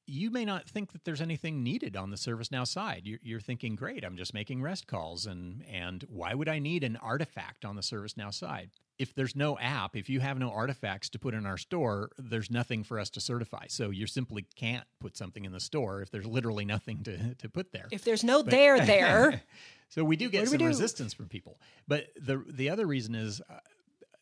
you 0.05 0.29
may 0.29 0.43
not 0.43 0.67
think 0.67 0.91
that 0.91 1.05
there's 1.05 1.21
anything 1.21 1.63
needed 1.63 1.95
on 1.95 2.09
the 2.09 2.17
ServiceNow 2.17 2.67
side. 2.67 3.03
You're, 3.05 3.19
you're, 3.23 3.39
thinking, 3.39 3.75
great, 3.75 4.03
I'm 4.03 4.17
just 4.17 4.33
making 4.33 4.61
REST 4.61 4.87
calls, 4.87 5.25
and 5.25 5.63
and 5.71 6.05
why 6.09 6.33
would 6.33 6.49
I 6.49 6.59
need 6.59 6.83
an 6.83 6.97
artifact 6.97 7.63
on 7.63 7.75
the 7.75 7.81
ServiceNow 7.81 8.33
side? 8.33 8.71
If 8.99 9.15
there's 9.15 9.35
no 9.35 9.57
app, 9.57 9.95
if 9.95 10.09
you 10.09 10.19
have 10.19 10.37
no 10.37 10.51
artifacts 10.51 11.09
to 11.09 11.19
put 11.19 11.33
in 11.33 11.45
our 11.45 11.57
store, 11.57 12.11
there's 12.17 12.51
nothing 12.51 12.83
for 12.83 12.99
us 12.99 13.09
to 13.11 13.21
certify. 13.21 13.65
So 13.67 13.89
you 13.89 14.05
simply 14.05 14.45
can't 14.55 14.85
put 14.99 15.17
something 15.17 15.45
in 15.45 15.51
the 15.51 15.59
store 15.59 16.01
if 16.01 16.11
there's 16.11 16.27
literally 16.27 16.65
nothing 16.65 17.03
to, 17.03 17.33
to 17.35 17.49
put 17.49 17.71
there. 17.71 17.87
If 17.91 18.03
there's 18.03 18.23
no 18.23 18.43
but, 18.43 18.51
there 18.51 18.79
there. 18.85 19.41
so 19.89 20.03
we 20.03 20.15
do 20.15 20.29
get 20.29 20.47
some 20.47 20.59
do? 20.59 20.67
resistance 20.67 21.13
from 21.13 21.27
people. 21.27 21.59
But 21.87 22.07
the 22.19 22.43
the 22.47 22.69
other 22.69 22.85
reason 22.85 23.15
is 23.15 23.41
uh, 23.41 23.59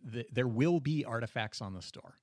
the, 0.04 0.26
there 0.32 0.48
will 0.48 0.80
be 0.80 1.06
artifacts 1.06 1.62
on 1.62 1.74
the 1.74 1.82
store. 1.82 2.16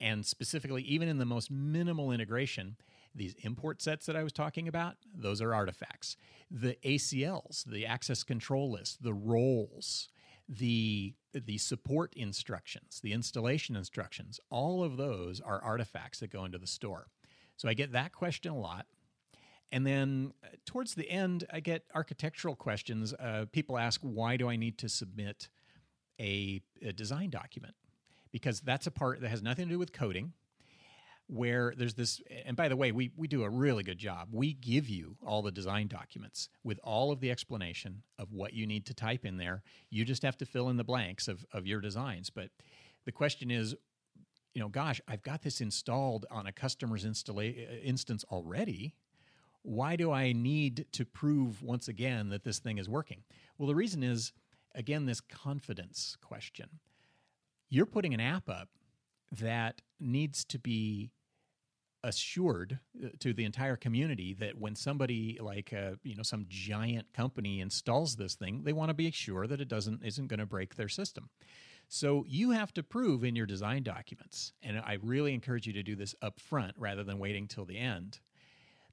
And 0.00 0.24
specifically, 0.24 0.82
even 0.82 1.08
in 1.08 1.18
the 1.18 1.26
most 1.26 1.50
minimal 1.50 2.10
integration, 2.10 2.76
these 3.14 3.34
import 3.42 3.82
sets 3.82 4.06
that 4.06 4.16
I 4.16 4.22
was 4.22 4.32
talking 4.32 4.66
about, 4.68 4.96
those 5.14 5.42
are 5.42 5.54
artifacts. 5.54 6.16
The 6.50 6.76
ACLs, 6.84 7.64
the 7.64 7.84
access 7.86 8.22
control 8.22 8.70
list, 8.70 9.02
the 9.02 9.12
roles, 9.12 10.08
the 10.48 11.14
the 11.32 11.58
support 11.58 12.12
instructions, 12.16 13.00
the 13.02 13.12
installation 13.12 13.76
instructions, 13.76 14.40
all 14.50 14.82
of 14.82 14.96
those 14.96 15.40
are 15.40 15.62
artifacts 15.62 16.18
that 16.18 16.30
go 16.30 16.44
into 16.44 16.58
the 16.58 16.66
store. 16.66 17.06
So 17.56 17.68
I 17.68 17.74
get 17.74 17.92
that 17.92 18.12
question 18.12 18.50
a 18.50 18.58
lot. 18.58 18.86
And 19.70 19.86
then 19.86 20.32
uh, 20.42 20.48
towards 20.66 20.94
the 20.94 21.08
end, 21.08 21.44
I 21.52 21.60
get 21.60 21.84
architectural 21.94 22.56
questions. 22.56 23.14
Uh, 23.14 23.44
people 23.52 23.78
ask, 23.78 24.00
why 24.00 24.36
do 24.36 24.48
I 24.48 24.56
need 24.56 24.78
to 24.78 24.88
submit 24.88 25.48
a, 26.20 26.62
a 26.82 26.92
design 26.92 27.30
document? 27.30 27.74
Because 28.32 28.60
that's 28.60 28.86
a 28.86 28.90
part 28.90 29.20
that 29.20 29.28
has 29.28 29.42
nothing 29.42 29.66
to 29.66 29.74
do 29.74 29.78
with 29.78 29.92
coding 29.92 30.32
where 31.30 31.72
there's 31.76 31.94
this 31.94 32.20
and 32.44 32.56
by 32.56 32.68
the 32.68 32.76
way 32.76 32.90
we, 32.90 33.12
we 33.16 33.28
do 33.28 33.44
a 33.44 33.48
really 33.48 33.84
good 33.84 33.98
job. 33.98 34.28
We 34.32 34.52
give 34.52 34.88
you 34.88 35.16
all 35.24 35.42
the 35.42 35.52
design 35.52 35.86
documents 35.86 36.48
with 36.64 36.80
all 36.82 37.12
of 37.12 37.20
the 37.20 37.30
explanation 37.30 38.02
of 38.18 38.32
what 38.32 38.52
you 38.52 38.66
need 38.66 38.84
to 38.86 38.94
type 38.94 39.24
in 39.24 39.36
there. 39.36 39.62
You 39.90 40.04
just 40.04 40.22
have 40.22 40.36
to 40.38 40.46
fill 40.46 40.70
in 40.70 40.76
the 40.76 40.84
blanks 40.84 41.28
of, 41.28 41.46
of 41.52 41.66
your 41.66 41.80
designs. 41.80 42.30
But 42.30 42.50
the 43.06 43.12
question 43.12 43.50
is 43.50 43.76
you 44.54 44.60
know 44.60 44.68
gosh 44.68 45.00
i've 45.06 45.22
got 45.22 45.42
this 45.42 45.60
installed 45.60 46.26
on 46.30 46.48
a 46.48 46.52
customer's 46.52 47.04
installa- 47.04 47.84
instance 47.84 48.24
already. 48.30 48.94
Why 49.62 49.94
do 49.94 50.10
i 50.10 50.32
need 50.32 50.86
to 50.92 51.04
prove 51.04 51.62
once 51.62 51.86
again 51.86 52.30
that 52.30 52.42
this 52.42 52.58
thing 52.58 52.78
is 52.78 52.88
working? 52.88 53.22
Well 53.56 53.68
the 53.68 53.76
reason 53.76 54.02
is 54.02 54.32
again 54.74 55.06
this 55.06 55.20
confidence 55.20 56.16
question 56.20 56.80
you're 57.70 57.86
putting 57.86 58.12
an 58.12 58.20
app 58.20 58.48
up 58.48 58.68
that 59.32 59.80
needs 59.98 60.44
to 60.44 60.58
be 60.58 61.12
assured 62.02 62.78
uh, 63.02 63.08
to 63.18 63.32
the 63.32 63.44
entire 63.44 63.76
community 63.76 64.34
that 64.34 64.58
when 64.58 64.74
somebody 64.74 65.38
like 65.40 65.72
uh, 65.72 65.92
you 66.02 66.16
know 66.16 66.22
some 66.22 66.46
giant 66.48 67.12
company 67.12 67.60
installs 67.60 68.16
this 68.16 68.34
thing 68.34 68.62
they 68.64 68.72
want 68.72 68.88
to 68.88 68.94
be 68.94 69.10
sure 69.10 69.46
that 69.46 69.60
it 69.60 69.68
doesn't 69.68 70.02
isn't 70.02 70.28
going 70.28 70.40
to 70.40 70.46
break 70.46 70.74
their 70.76 70.88
system. 70.88 71.28
So 71.88 72.24
you 72.28 72.52
have 72.52 72.72
to 72.74 72.82
prove 72.82 73.24
in 73.24 73.34
your 73.34 73.46
design 73.46 73.82
documents 73.82 74.52
and 74.62 74.78
i 74.78 74.98
really 75.02 75.34
encourage 75.34 75.66
you 75.66 75.72
to 75.72 75.82
do 75.82 75.96
this 75.96 76.14
up 76.22 76.40
front 76.40 76.72
rather 76.78 77.04
than 77.04 77.18
waiting 77.18 77.48
till 77.48 77.64
the 77.64 77.78
end 77.78 78.20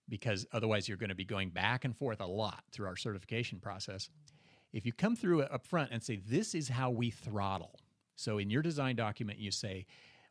because 0.10 0.46
otherwise 0.52 0.88
you're 0.88 0.98
going 0.98 1.10
to 1.10 1.16
be 1.16 1.26
going 1.26 1.50
back 1.50 1.86
and 1.86 1.96
forth 1.96 2.22
a 2.22 2.26
lot 2.26 2.64
through 2.72 2.88
our 2.88 2.96
certification 2.96 3.60
process. 3.60 4.10
If 4.74 4.86
you 4.86 4.94
come 4.94 5.16
through 5.16 5.42
it 5.42 5.52
up 5.52 5.66
front 5.66 5.92
and 5.92 6.04
say 6.04 6.18
this 6.18 6.54
is 6.56 6.70
how 6.70 6.90
we 6.92 7.10
throttle 7.10 7.80
so 8.18 8.40
in 8.40 8.50
your 8.50 8.62
design 8.62 8.96
document, 8.96 9.40
you 9.40 9.52
say, 9.52 9.86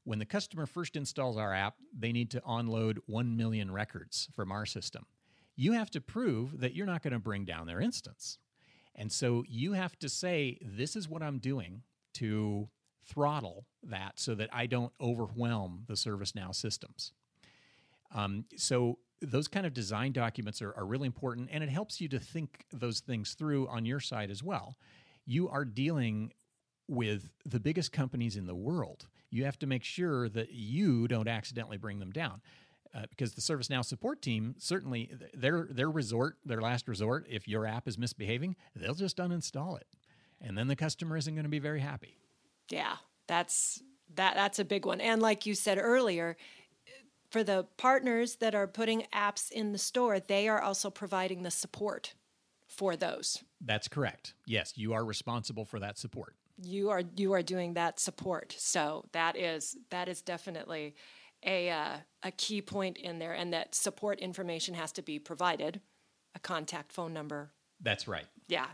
when 0.05 0.19
the 0.19 0.27
customer 0.27 0.67
first 0.67 0.97
installs 0.97 1.37
our 1.37 1.55
app, 1.55 1.77
they 1.97 2.13
need 2.13 2.31
to 2.33 2.41
onload 2.41 2.99
1 3.07 3.37
million 3.37 3.73
records 3.73 4.29
from 4.35 4.53
our 4.53 4.67
system. 4.67 5.07
You 5.57 5.73
have 5.73 5.91
to 5.93 6.01
prove 6.01 6.61
that 6.61 6.75
you're 6.75 6.87
not 6.87 7.03
going 7.03 7.13
to 7.13 7.19
bring 7.19 7.45
down 7.45 7.67
their 7.67 7.81
instance. 7.81 8.39
And 8.95 9.11
so 9.11 9.45
you 9.49 9.73
have 9.73 9.99
to 10.01 10.09
say, 10.09 10.59
this 10.61 10.97
is 10.97 11.09
what 11.09 11.23
I'm 11.23 11.39
doing 11.39 11.83
to 12.15 12.69
throttle 13.05 13.67
that 13.85 14.19
so 14.19 14.35
that 14.35 14.51
I 14.53 14.67
don't 14.67 14.93
overwhelm 15.01 15.85
the 15.87 15.95
ServiceNow 15.95 16.55
systems. 16.55 17.13
Um, 18.15 18.45
so 18.57 18.99
those 19.21 19.49
kind 19.49 19.67
of 19.67 19.75
design 19.75 20.13
documents 20.13 20.61
are, 20.61 20.75
are 20.77 20.87
really 20.87 21.07
important, 21.07 21.51
and 21.53 21.63
it 21.63 21.71
helps 21.71 22.01
you 22.01 22.09
to 22.09 22.19
think 22.19 22.65
those 22.73 23.01
things 23.01 23.35
through 23.35 23.69
on 23.69 23.87
your 23.87 24.01
side 24.01 24.31
as 24.31 24.43
well. 24.43 24.77
You 25.25 25.49
are 25.49 25.65
dealing 25.65 26.33
with 26.89 27.31
the 27.45 27.61
biggest 27.61 27.93
companies 27.93 28.37
in 28.37 28.47
the 28.47 28.55
world. 28.55 29.09
You 29.31 29.45
have 29.45 29.59
to 29.61 29.67
make 29.67 29.85
sure 29.85 30.29
that 30.31 30.53
you 30.53 31.09
don't 31.09 31.29
accidentally 31.29 31.77
bring 31.77 31.99
them 31.99 32.11
down. 32.11 32.41
Uh, 32.95 33.03
because 33.11 33.35
the 33.35 33.43
ServiceNow 33.43 33.85
support 33.85 34.23
team 34.23 34.55
certainly 34.59 35.11
their 35.35 35.69
their 35.71 35.91
resort, 35.91 36.37
their 36.47 36.63
last 36.63 36.89
resort, 36.89 37.27
if 37.29 37.47
your 37.47 37.67
app 37.67 37.87
is 37.87 37.99
misbehaving, 37.99 38.57
they'll 38.75 38.95
just 38.95 39.19
uninstall 39.19 39.77
it, 39.79 39.87
and 40.41 40.57
then 40.57 40.67
the 40.67 40.77
customer 40.77 41.17
isn't 41.17 41.35
going 41.35 41.45
to 41.45 41.51
be 41.51 41.59
very 41.59 41.81
happy. 41.81 42.17
Yeah, 42.71 42.97
that's 43.27 43.83
that 44.15 44.35
that's 44.35 44.59
a 44.61 44.65
big 44.65 44.87
one. 44.87 45.03
And 45.03 45.21
like 45.21 45.45
you 45.45 45.55
said 45.55 45.79
earlier, 45.79 46.39
for 47.31 47.45
the 47.45 47.67
partners 47.77 48.37
that 48.37 48.55
are 48.55 48.67
putting 48.67 49.03
apps 49.13 49.51
in 49.51 49.73
the 49.73 49.79
store, 49.79 50.19
they 50.19 50.49
are 50.49 50.63
also 50.63 50.89
providing 50.89 51.43
the 51.43 51.51
support 51.51 52.15
for 52.67 52.97
those. 52.97 53.43
That's 53.61 53.89
correct. 53.89 54.35
Yes, 54.47 54.73
you 54.77 54.95
are 54.95 55.05
responsible 55.05 55.65
for 55.65 55.79
that 55.81 55.99
support. 55.99 56.35
You 56.63 56.91
are 56.91 57.03
you 57.17 57.33
are 57.35 57.43
doing 57.43 57.75
that 57.75 58.01
support. 58.01 58.55
So 58.59 59.05
that 59.13 59.37
is 59.37 59.77
that 59.91 60.09
is 60.09 60.23
definitely 60.23 60.95
a 61.45 61.71
uh, 61.71 61.97
a 62.23 62.31
key 62.31 62.63
point 62.63 62.99
in 62.99 63.19
there, 63.19 63.33
and 63.33 63.53
that 63.53 63.75
support 63.75 64.21
information 64.21 64.75
has 64.75 64.93
to 64.93 65.03
be 65.03 65.19
provided, 65.19 65.81
a 66.35 66.39
contact 66.39 66.93
phone 66.93 67.13
number. 67.13 67.53
That's 67.81 68.09
right. 68.09 68.27
Yeah. 68.49 68.67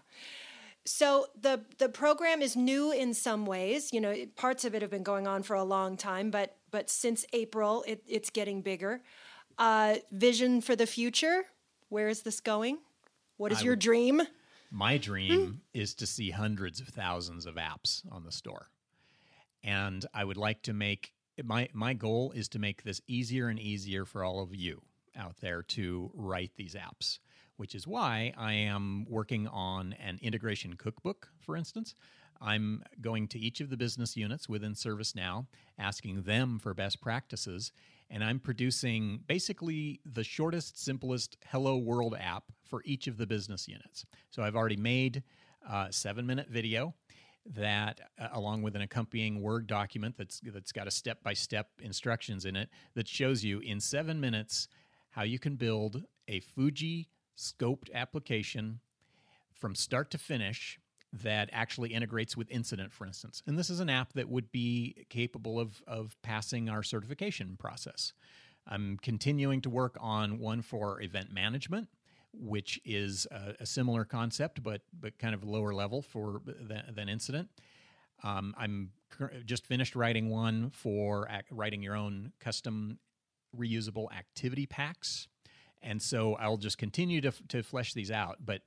So 0.85 1.27
the 1.41 1.61
the 1.79 1.89
program 1.89 2.43
is 2.43 2.57
new 2.57 2.93
in 2.93 3.15
some 3.15 3.47
ways. 3.47 3.93
You 3.93 4.01
know, 4.01 4.15
parts 4.37 4.65
of 4.65 4.75
it 4.75 4.83
have 4.83 4.91
been 4.91 5.03
going 5.03 5.27
on 5.27 5.43
for 5.43 5.55
a 5.55 5.65
long 5.65 5.97
time, 5.97 6.31
but 6.31 6.57
but 6.71 6.91
since 6.91 7.25
April, 7.33 7.85
it, 7.87 8.03
it's 8.07 8.31
getting 8.31 8.63
bigger. 8.63 9.03
Uh, 9.59 9.97
vision 10.11 10.61
for 10.61 10.75
the 10.75 10.87
future. 10.87 11.45
Where 11.89 12.09
is 12.09 12.23
this 12.23 12.41
going? 12.41 12.79
What 13.37 13.53
is 13.53 13.61
I 13.61 13.65
your 13.65 13.73
would, 13.73 13.81
dream? 13.81 14.23
My 14.73 14.97
dream 14.97 15.41
hmm? 15.41 15.53
is 15.75 15.95
to 15.97 16.07
see 16.07 16.31
hundreds 16.31 16.81
of 16.81 16.89
thousands 16.89 17.47
of 17.47 17.57
apps 17.57 18.03
on 18.11 18.25
the 18.25 18.33
store, 18.33 18.71
and 19.63 20.05
I 20.15 20.25
would 20.25 20.39
like 20.39 20.63
to 20.63 20.73
make 20.73 21.13
my 21.45 21.69
my 21.73 21.93
goal 21.95 22.33
is 22.33 22.49
to 22.51 22.59
make 22.59 22.83
this 22.83 23.01
easier 23.07 23.49
and 23.49 23.59
easier 23.59 24.05
for 24.05 24.25
all 24.25 24.41
of 24.41 24.55
you 24.55 24.83
out 25.15 25.37
there 25.41 25.63
to 25.63 26.11
write 26.15 26.53
these 26.57 26.75
apps 26.75 27.19
which 27.57 27.77
is 27.77 27.87
why 27.87 28.33
I 28.37 28.55
am 28.55 29.07
working 29.09 29.47
on 29.47 29.95
an 30.05 30.19
integration 30.21 30.75
cookbook, 30.75 31.29
for 31.39 31.57
instance. 31.57 31.95
I'm 32.41 32.83
going 33.01 33.29
to 33.29 33.39
each 33.39 33.61
of 33.61 33.71
the 33.71 33.77
business 33.77 34.17
units 34.17 34.49
within 34.49 34.75
ServiceNow, 34.75 35.47
asking 35.79 36.23
them 36.23 36.59
for 36.59 36.75
best 36.75 37.01
practices, 37.01 37.71
and 38.13 38.23
I'm 38.23 38.39
producing 38.39 39.21
basically 39.27 40.01
the 40.05 40.23
shortest, 40.23 40.79
simplest 40.79 41.39
Hello 41.47 41.79
World 41.79 42.15
app 42.21 42.45
for 42.69 42.83
each 42.85 43.07
of 43.07 43.17
the 43.17 43.27
business 43.27 43.67
units. 43.67 44.05
So 44.31 44.43
I've 44.43 44.55
already 44.55 44.77
made 44.77 45.23
a 45.69 45.87
seven 45.91 46.27
minute 46.27 46.49
video 46.49 46.95
that 47.47 48.01
uh, 48.21 48.29
along 48.33 48.63
with 48.63 48.77
an 48.77 48.83
accompanying 48.83 49.41
word 49.41 49.67
document 49.67 50.15
that's 50.17 50.41
that's 50.45 50.71
got 50.71 50.87
a 50.87 50.91
step 50.91 51.23
by 51.25 51.33
step 51.33 51.71
instructions 51.81 52.45
in 52.45 52.55
it 52.55 52.69
that 52.95 53.09
shows 53.09 53.43
you 53.43 53.59
in 53.61 53.81
7 53.81 54.21
minutes 54.21 54.69
how 55.11 55.23
you 55.23 55.41
can 55.41 55.57
build 55.57 56.05
a 56.29 56.39
Fuji 56.39 57.09
scoped 57.37 57.93
application 57.93 58.79
from 59.55 59.75
start 59.75 60.11
to 60.11 60.19
finish 60.19 60.79
that 61.13 61.51
actually 61.53 61.93
integrates 61.93 62.37
with 62.37 62.51
Incident, 62.51 62.93
for 62.93 63.07
instance. 63.07 63.43
And 63.47 63.59
this 63.59 63.71
is 63.71 63.81
an 63.81 63.91
app 63.91 64.13
that 64.15 64.29
would 64.29 64.51
be 64.51 65.07
capable 65.11 65.61
of, 65.61 65.83
of 65.87 66.17
passing 66.23 66.69
our 66.69 66.83
certification 66.83 67.57
process. 67.59 68.13
I'm 68.67 68.99
continuing 69.03 69.61
to 69.63 69.71
work 69.71 69.97
on 70.01 70.39
one 70.39 70.63
for 70.63 71.03
event 71.03 71.33
management, 71.33 71.89
which 72.33 72.81
is 72.85 73.27
a, 73.31 73.55
a 73.61 73.67
similar 73.67 74.05
concept, 74.05 74.63
but 74.63 74.83
but 74.99 75.19
kind 75.19 75.35
of 75.35 75.45
lower 75.45 75.75
level 75.75 76.01
for 76.01 76.41
than, 76.47 76.83
than 76.95 77.09
Incident. 77.09 77.49
Um, 78.23 78.55
I'm 78.57 78.91
just 79.45 79.67
finished 79.67 79.97
writing 79.97 80.31
one 80.31 80.71
for 80.71 81.29
ac- 81.29 81.47
writing 81.51 81.83
your 81.83 81.97
own 81.97 82.33
custom 82.39 82.99
reusable 83.55 84.11
activity 84.17 84.65
packs 84.65 85.27
and 85.83 86.01
so 86.01 86.35
I'll 86.35 86.57
just 86.57 86.79
continue 86.79 87.21
to, 87.23 87.33
to 87.49 87.63
flesh 87.63 87.93
these 87.93 88.11
out. 88.11 88.39
But 88.45 88.63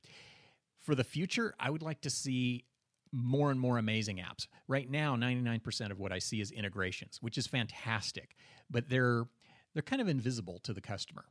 for 0.85 0.95
the 0.95 1.03
future, 1.03 1.55
I 1.59 1.69
would 1.69 1.81
like 1.81 2.01
to 2.01 2.09
see 2.09 2.65
more 3.11 3.49
and 3.49 3.59
more 3.59 3.77
amazing 3.77 4.17
apps. 4.17 4.47
Right 4.67 4.89
now, 4.89 5.15
99% 5.15 5.91
of 5.91 5.99
what 5.99 6.11
I 6.11 6.19
see 6.19 6.41
is 6.41 6.51
integrations, 6.51 7.17
which 7.21 7.37
is 7.37 7.47
fantastic, 7.47 8.35
but 8.69 8.89
they're 8.89 9.25
they're 9.73 9.81
kind 9.81 10.01
of 10.01 10.07
invisible 10.07 10.59
to 10.59 10.73
the 10.73 10.79
customer. 10.79 11.25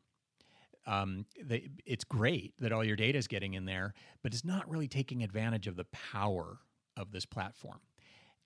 Um, 0.86 1.24
they, 1.42 1.70
it's 1.86 2.04
great 2.04 2.52
that 2.58 2.72
all 2.72 2.84
your 2.84 2.96
data 2.96 3.16
is 3.16 3.26
getting 3.26 3.54
in 3.54 3.64
there, 3.64 3.94
but 4.22 4.34
it's 4.34 4.44
not 4.44 4.68
really 4.68 4.86
taking 4.86 5.22
advantage 5.22 5.66
of 5.66 5.76
the 5.76 5.86
power 5.86 6.58
of 6.94 7.10
this 7.10 7.24
platform. 7.24 7.80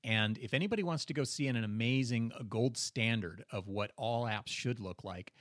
And 0.04 0.38
if 0.38 0.54
anybody 0.54 0.84
wants 0.84 1.04
to 1.06 1.14
go 1.14 1.24
see 1.24 1.48
an, 1.48 1.56
an 1.56 1.64
amazing 1.64 2.30
gold 2.48 2.76
standard 2.76 3.44
of 3.50 3.66
what 3.66 3.90
all 3.96 4.26
apps 4.26 4.46
should 4.48 4.78
look 4.78 5.02
like, 5.02 5.32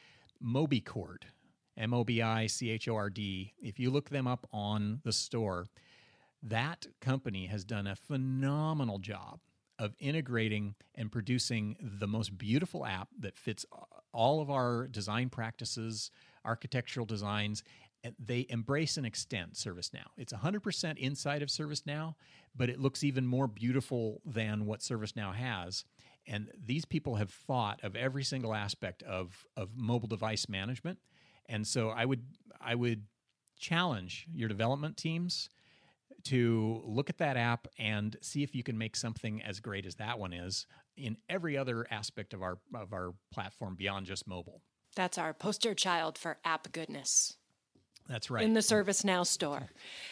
MobiChord 0.44 1.26
M 1.78 1.94
O 1.94 2.04
B 2.04 2.22
I 2.22 2.48
C 2.48 2.70
H 2.72 2.88
O 2.88 2.96
R 2.96 3.10
D. 3.10 3.54
If 3.62 3.80
you 3.80 3.92
look 3.92 4.10
them 4.10 4.28
up 4.28 4.48
on 4.52 5.02
the 5.04 5.14
store, 5.14 5.68
that 6.44 6.88
company 7.02 7.48
has 7.48 7.64
done 7.64 7.88
a 7.88 7.96
phenomenal 7.96 9.00
job 9.00 9.40
of 9.80 9.96
integrating 10.00 10.76
and 10.96 11.12
producing 11.12 11.78
the 11.80 12.08
most 12.08 12.38
beautiful 12.38 12.86
app 12.86 13.10
that 13.20 13.38
fits 13.38 13.66
all 14.12 14.42
of 14.42 14.50
our 14.50 14.88
design 14.88 15.30
practices, 15.30 16.10
architectural 16.44 17.06
designs. 17.06 17.64
They 18.20 18.46
embrace 18.50 18.98
and 18.98 19.06
extend 19.06 19.54
ServiceNow. 19.54 20.06
It's 20.18 20.34
100% 20.34 20.98
inside 20.98 21.42
of 21.42 21.50
ServiceNow, 21.50 22.16
but 22.56 22.70
it 22.70 22.80
looks 22.80 23.04
even 23.04 23.28
more 23.28 23.48
beautiful 23.48 24.22
than 24.26 24.66
what 24.66 24.80
ServiceNow 24.80 25.36
has. 25.36 25.84
And 26.26 26.50
these 26.66 26.86
people 26.86 27.16
have 27.16 27.30
thought 27.30 27.84
of 27.84 27.96
every 27.96 28.24
single 28.24 28.54
aspect 28.54 29.04
of, 29.04 29.46
of 29.56 29.70
mobile 29.76 30.08
device 30.08 30.50
management 30.50 31.00
and 31.50 31.66
so 31.66 31.90
I 31.90 32.06
would 32.06 32.24
I 32.60 32.76
would 32.76 33.04
challenge 33.58 34.28
your 34.34 34.50
development 34.50 34.98
teams 34.98 35.50
to 36.26 36.82
look 36.86 37.10
at 37.10 37.18
that 37.18 37.38
app 37.38 37.68
and 37.78 38.18
see 38.22 38.44
if 38.44 38.54
you 38.56 38.64
can 38.64 38.78
make 38.78 38.96
something 38.96 39.42
as 39.42 39.60
great 39.60 39.86
as 39.86 39.96
that 39.96 40.20
one 40.20 40.34
is 40.34 40.66
in 40.96 41.18
every 41.30 41.58
other 41.58 41.86
aspect 41.92 42.34
of 42.34 42.42
our 42.42 42.58
of 42.76 42.94
our 42.94 43.14
platform 43.32 43.76
beyond 43.76 44.06
just 44.06 44.28
mobile. 44.28 44.62
That's 44.96 45.18
our 45.18 45.34
poster 45.34 45.74
child 45.74 46.18
for 46.18 46.38
app 46.44 46.72
goodness. 46.72 47.38
That's 48.08 48.30
right. 48.30 48.44
In 48.44 48.54
the 48.54 48.62
ServiceNow 48.62 49.26
store. 49.26 49.70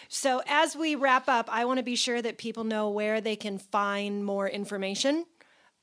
So, 0.10 0.41
as 0.48 0.76
we 0.76 0.95
wrap 0.95 1.30
up, 1.30 1.48
I 1.50 1.63
want 1.65 1.78
to 1.78 1.84
be 1.84 1.95
sure 1.95 2.21
that 2.21 2.38
people 2.38 2.65
know 2.65 2.89
where 2.89 3.21
they 3.21 3.38
can 3.38 3.58
find 3.58 4.24
more 4.26 4.50
information 4.50 5.26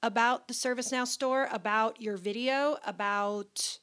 about 0.02 0.46
the 0.46 0.54
ServiceNow 0.54 1.06
store, 1.06 1.48
about 1.50 2.02
your 2.02 2.16
video, 2.16 2.76
about 2.84 3.78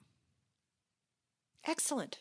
Excellent. 1.68 2.20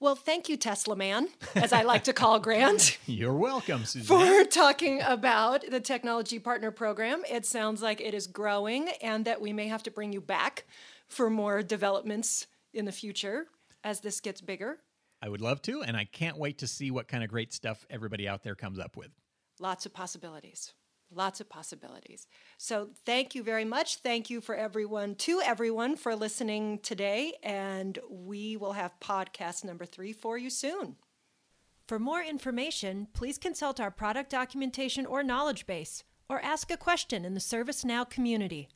Well, 0.00 0.16
thank 0.16 0.50
you, 0.50 0.56
Tesla 0.58 0.96
Man, 0.96 1.28
as 1.54 1.72
I 1.72 1.82
like 1.82 2.04
to 2.04 2.12
call 2.12 2.38
Grant. 2.38 2.98
You're 3.06 3.32
welcome, 3.32 3.86
Suzanne. 3.86 4.44
For 4.44 4.44
talking 4.44 5.00
about 5.00 5.64
the 5.70 5.80
Technology 5.80 6.38
Partner 6.38 6.70
Program. 6.70 7.22
It 7.30 7.46
sounds 7.46 7.80
like 7.80 8.02
it 8.02 8.12
is 8.12 8.26
growing 8.26 8.88
and 9.00 9.24
that 9.24 9.40
we 9.40 9.52
may 9.54 9.68
have 9.68 9.82
to 9.84 9.90
bring 9.90 10.12
you 10.12 10.20
back 10.20 10.64
for 11.08 11.30
more 11.30 11.62
developments 11.62 12.48
in 12.74 12.84
the 12.84 12.92
future 12.92 13.46
as 13.82 14.00
this 14.00 14.20
gets 14.20 14.42
bigger. 14.42 14.78
I 15.22 15.28
would 15.28 15.40
love 15.40 15.62
to, 15.62 15.82
and 15.82 15.96
I 15.96 16.04
can't 16.04 16.38
wait 16.38 16.58
to 16.58 16.66
see 16.66 16.90
what 16.90 17.08
kind 17.08 17.24
of 17.24 17.30
great 17.30 17.52
stuff 17.52 17.86
everybody 17.88 18.28
out 18.28 18.42
there 18.42 18.54
comes 18.54 18.78
up 18.78 18.96
with. 18.96 19.10
Lots 19.58 19.86
of 19.86 19.94
possibilities. 19.94 20.72
Lots 21.10 21.40
of 21.40 21.48
possibilities. 21.48 22.26
So, 22.58 22.90
thank 23.06 23.34
you 23.34 23.42
very 23.42 23.64
much. 23.64 23.96
Thank 23.96 24.30
you 24.30 24.40
for 24.40 24.54
everyone, 24.54 25.14
to 25.16 25.40
everyone, 25.44 25.96
for 25.96 26.16
listening 26.16 26.80
today. 26.80 27.34
And 27.42 27.98
we 28.10 28.56
will 28.56 28.72
have 28.72 28.98
podcast 29.00 29.64
number 29.64 29.84
three 29.84 30.12
for 30.12 30.36
you 30.36 30.50
soon. 30.50 30.96
For 31.86 31.98
more 31.98 32.22
information, 32.22 33.08
please 33.12 33.38
consult 33.38 33.78
our 33.78 33.90
product 33.90 34.30
documentation 34.30 35.06
or 35.06 35.22
knowledge 35.22 35.66
base, 35.66 36.02
or 36.28 36.40
ask 36.40 36.70
a 36.70 36.76
question 36.76 37.24
in 37.24 37.34
the 37.34 37.40
ServiceNow 37.40 38.08
community. 38.08 38.68